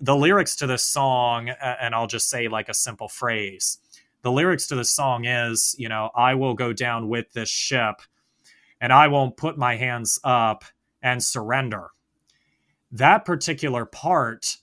[0.00, 3.78] the lyrics to this song, and I'll just say like a simple phrase.
[4.22, 7.96] The lyrics to the song is, you know, I will go down with this ship
[8.80, 10.64] and I won't put my hands up
[11.02, 11.88] and surrender.
[12.94, 14.58] That particular part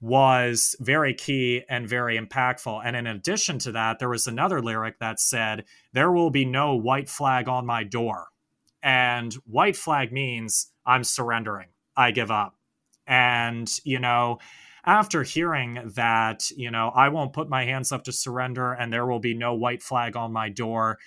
[0.00, 2.80] was very key and very impactful.
[2.82, 6.74] And in addition to that, there was another lyric that said, There will be no
[6.74, 8.28] white flag on my door.
[8.82, 12.56] And white flag means I'm surrendering, I give up.
[13.06, 14.38] And, you know,
[14.86, 19.06] after hearing that, you know, I won't put my hands up to surrender and there
[19.06, 20.98] will be no white flag on my door,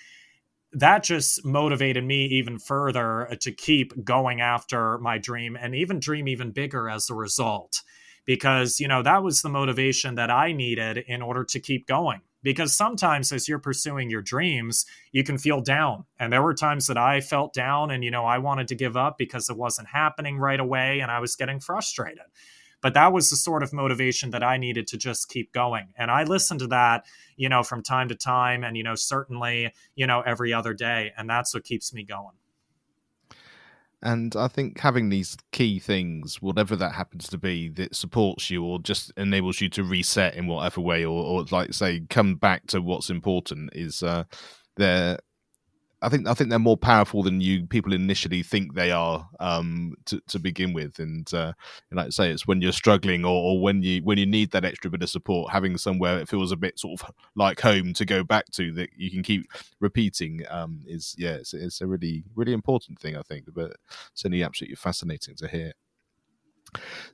[0.72, 5.98] that just motivated me even further uh, to keep going after my dream and even
[5.98, 7.82] dream even bigger as a result.
[8.26, 12.20] Because, you know, that was the motivation that I needed in order to keep going.
[12.42, 16.04] Because sometimes as you're pursuing your dreams you can feel down.
[16.20, 18.96] And there were times that i felt down and you know i wanted to give
[18.96, 22.24] up because it wasn't happening right away and i was getting frustrated
[22.80, 25.88] but that was the sort of motivation that I needed to just keep going.
[25.96, 27.04] And I listened to that,
[27.36, 31.12] you know, from time to time and, you know, certainly, you know, every other day.
[31.16, 32.36] And that's what keeps me going.
[34.00, 38.64] And I think having these key things, whatever that happens to be, that supports you
[38.64, 42.68] or just enables you to reset in whatever way, or, or like say, come back
[42.68, 44.22] to what's important, is uh,
[44.76, 45.18] there
[46.00, 49.94] I think I think they're more powerful than you people initially think they are um,
[50.06, 51.52] to to begin with, and uh,
[51.90, 54.64] like I say, it's when you're struggling or, or, when you when you need that
[54.64, 58.04] extra bit of support, having somewhere it feels a bit sort of like home to
[58.04, 62.22] go back to that you can keep repeating um, is yeah, it's, it's a really
[62.36, 63.72] really important thing I think, but
[64.14, 65.72] certainly absolutely fascinating to hear.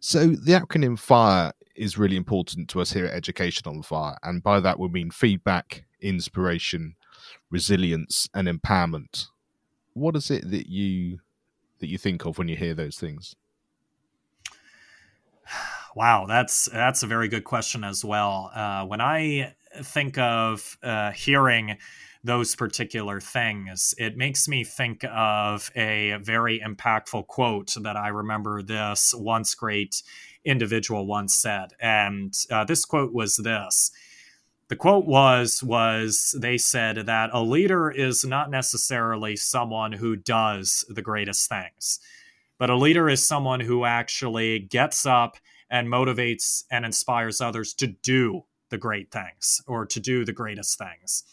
[0.01, 4.19] So the acronym FIRE is really important to us here at Education on the Fire,
[4.23, 6.97] and by that we mean feedback, inspiration,
[7.51, 9.27] resilience and empowerment.
[9.93, 11.21] What is it that you
[11.81, 13.35] that you think of when you hear those things?
[15.97, 18.51] Wow that's that's a very good question as well.
[18.53, 21.77] Uh, when i think of uh, hearing
[22.25, 28.63] those particular things, it makes me think of a very impactful quote that I remember
[28.63, 30.03] this once great
[30.45, 31.73] individual once said.
[31.81, 33.91] And uh, this quote was this
[34.69, 40.85] the quote was was they said that a leader is not necessarily someone who does
[40.89, 42.01] the greatest things
[42.59, 45.37] but a leader is someone who actually gets up
[45.71, 50.79] and motivates and inspires others to do the great things or to do the greatest
[50.79, 51.25] things.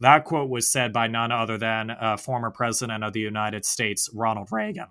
[0.00, 4.08] That quote was said by none other than uh, former president of the united states
[4.14, 4.86] ronald reagan.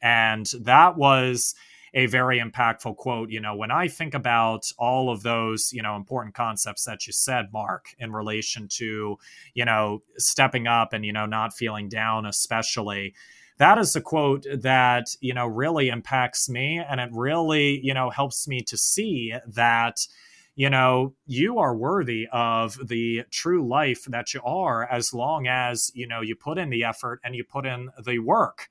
[0.00, 1.54] And that was
[1.94, 3.30] a very impactful quote.
[3.30, 7.12] You know, when I think about all of those, you know, important concepts that you
[7.12, 9.18] said, Mark, in relation to,
[9.54, 13.14] you know, stepping up and, you know, not feeling down, especially,
[13.58, 16.78] that is a quote that, you know, really impacts me.
[16.78, 20.06] And it really, you know, helps me to see that
[20.54, 25.90] you know you are worthy of the true life that you are as long as
[25.94, 28.68] you know you put in the effort and you put in the work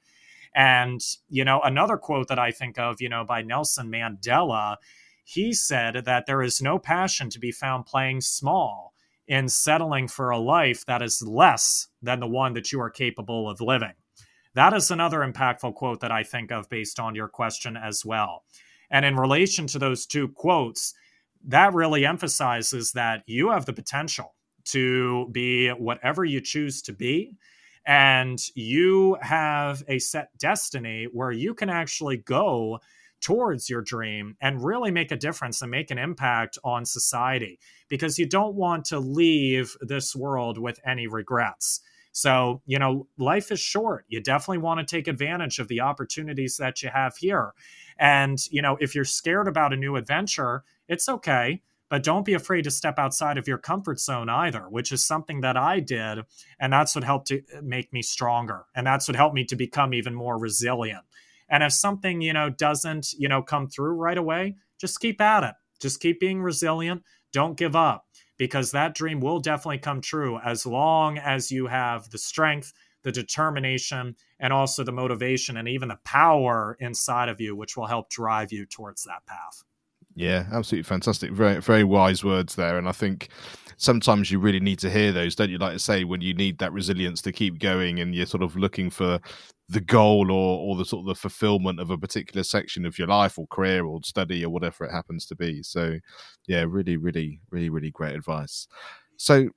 [0.53, 4.77] and, you know, another quote that I think of, you know, by Nelson Mandela,
[5.23, 8.93] he said that there is no passion to be found playing small
[9.27, 13.49] in settling for a life that is less than the one that you are capable
[13.49, 13.93] of living.
[14.55, 18.43] That is another impactful quote that I think of based on your question as well.
[18.89, 20.93] And in relation to those two quotes,
[21.45, 24.35] that really emphasizes that you have the potential
[24.65, 27.35] to be whatever you choose to be
[27.86, 32.79] and you have a set destiny where you can actually go
[33.21, 38.17] towards your dream and really make a difference and make an impact on society because
[38.17, 41.82] you don't want to leave this world with any regrets.
[42.13, 44.05] So, you know, life is short.
[44.09, 47.53] You definitely want to take advantage of the opportunities that you have here.
[47.97, 51.61] And, you know, if you're scared about a new adventure, it's okay
[51.91, 55.41] but don't be afraid to step outside of your comfort zone either, which is something
[55.41, 56.19] that I did.
[56.57, 58.63] And that's what helped to uh, make me stronger.
[58.73, 61.03] And that's what helped me to become even more resilient.
[61.49, 65.43] And if something, you know, doesn't, you know, come through right away, just keep at
[65.43, 65.53] it.
[65.81, 67.03] Just keep being resilient.
[67.33, 68.05] Don't give up
[68.37, 72.71] because that dream will definitely come true as long as you have the strength,
[73.03, 77.87] the determination, and also the motivation and even the power inside of you, which will
[77.87, 79.65] help drive you towards that path.
[80.16, 81.32] Yeah, absolutely fantastic.
[81.32, 82.78] Very, very wise words there.
[82.78, 83.30] And I think
[83.78, 85.57] sometimes you really need to hear those, don't you?
[85.57, 88.55] Like to say, when you need that resilience to keep going and you're sort of
[88.55, 89.20] looking for
[89.70, 93.07] the goal or, or the sort of the fulfillment of a particular section of your
[93.07, 95.64] life or career or study or whatever it happens to be.
[95.64, 95.97] So,
[96.45, 98.68] yeah, really, really, really, really great advice.
[99.16, 99.49] So,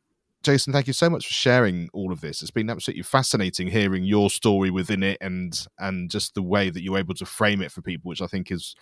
[0.44, 2.42] Jason, thank you so much for sharing all of this.
[2.42, 6.82] It's been absolutely fascinating hearing your story within it and and just the way that
[6.82, 8.76] you're able to frame it for people, which I think is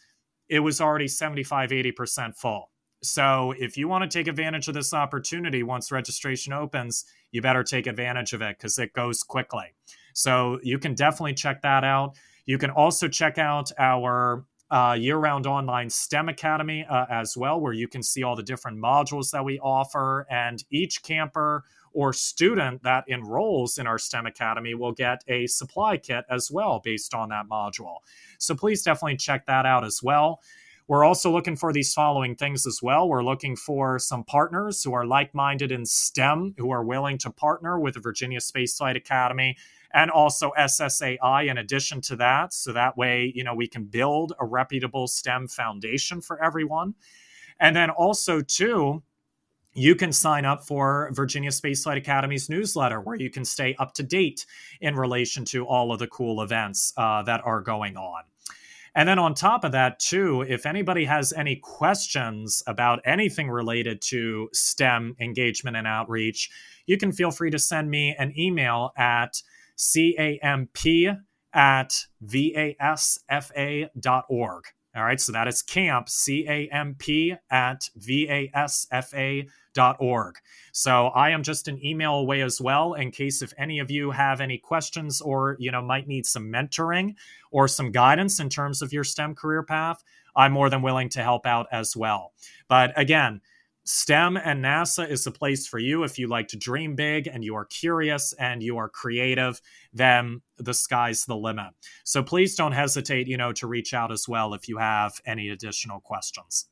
[0.51, 2.69] it was already 75, 80% full.
[3.01, 7.63] So if you want to take advantage of this opportunity once registration opens, you better
[7.63, 9.73] take advantage of it because it goes quickly.
[10.13, 12.17] So you can definitely check that out.
[12.45, 17.59] You can also check out our uh, year round online STEM Academy uh, as well,
[17.59, 20.27] where you can see all the different modules that we offer.
[20.29, 21.63] And each camper
[21.93, 26.81] or student that enrolls in our STEM Academy will get a supply kit as well
[26.83, 27.97] based on that module.
[28.39, 30.41] So please definitely check that out as well.
[30.87, 33.07] We're also looking for these following things as well.
[33.07, 37.31] We're looking for some partners who are like minded in STEM, who are willing to
[37.31, 39.55] partner with the Virginia Space Flight Academy
[39.93, 42.53] and also SSAI in addition to that.
[42.53, 46.95] So that way, you know, we can build a reputable STEM foundation for everyone.
[47.59, 49.03] And then also, too,
[49.73, 53.93] you can sign up for Virginia Space Flight Academy's newsletter where you can stay up
[53.93, 54.45] to date
[54.81, 58.23] in relation to all of the cool events uh, that are going on.
[58.93, 64.01] And then on top of that, too, if anybody has any questions about anything related
[64.03, 66.49] to STEM engagement and outreach,
[66.87, 69.41] you can feel free to send me an email at
[69.95, 70.69] camp
[71.53, 73.03] at vasfa.org.
[74.93, 79.45] All right, so that is camp, C A M P, at vasfa.org.
[80.73, 84.11] So I am just an email away as well in case if any of you
[84.11, 87.15] have any questions or, you know, might need some mentoring
[87.51, 90.03] or some guidance in terms of your STEM career path.
[90.35, 92.33] I'm more than willing to help out as well.
[92.67, 93.39] But again,
[93.83, 97.43] STEM and NASA is the place for you if you like to dream big and
[97.43, 99.59] you are curious and you are creative,
[99.91, 101.73] then the sky's the limit.
[102.03, 105.49] So please don't hesitate, you know, to reach out as well if you have any
[105.49, 106.67] additional questions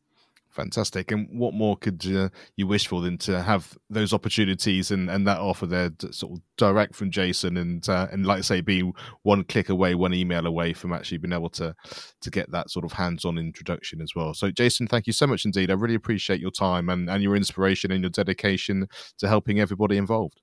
[0.50, 1.12] fantastic.
[1.12, 5.28] And what more could uh, you wish for than to have those opportunities and, and
[5.28, 8.92] that offer there, sort of direct from Jason, and uh, and like I say, be
[9.24, 11.76] one click away, one email away from actually being able to
[12.22, 14.34] to get that sort of hands on introduction as well.
[14.34, 15.72] So, Jason, thank you so much indeed.
[15.72, 18.88] I really appreciate your time and, and your inspiration and your dedication
[19.18, 20.42] to helping everybody involved.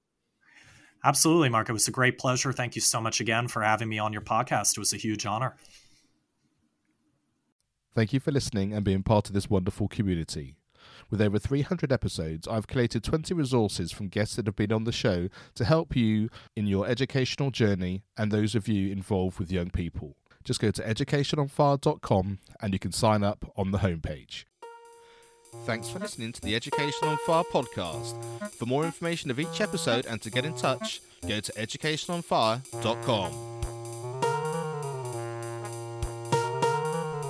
[1.05, 1.69] Absolutely, Mark.
[1.69, 2.53] It was a great pleasure.
[2.53, 4.73] Thank you so much again for having me on your podcast.
[4.73, 5.55] It was a huge honor.
[7.97, 10.55] Thank you for listening and being part of this wonderful community.
[11.09, 14.93] With over 300 episodes, I've collated 20 resources from guests that have been on the
[14.93, 19.71] show to help you in your educational journey and those of you involved with young
[19.71, 20.15] people.
[20.45, 24.45] Just go to educationonfire.com and you can sign up on the homepage.
[25.65, 28.51] Thanks for listening to the Education on Fire podcast.
[28.51, 33.76] For more information of each episode and to get in touch, go to educationonfire.com.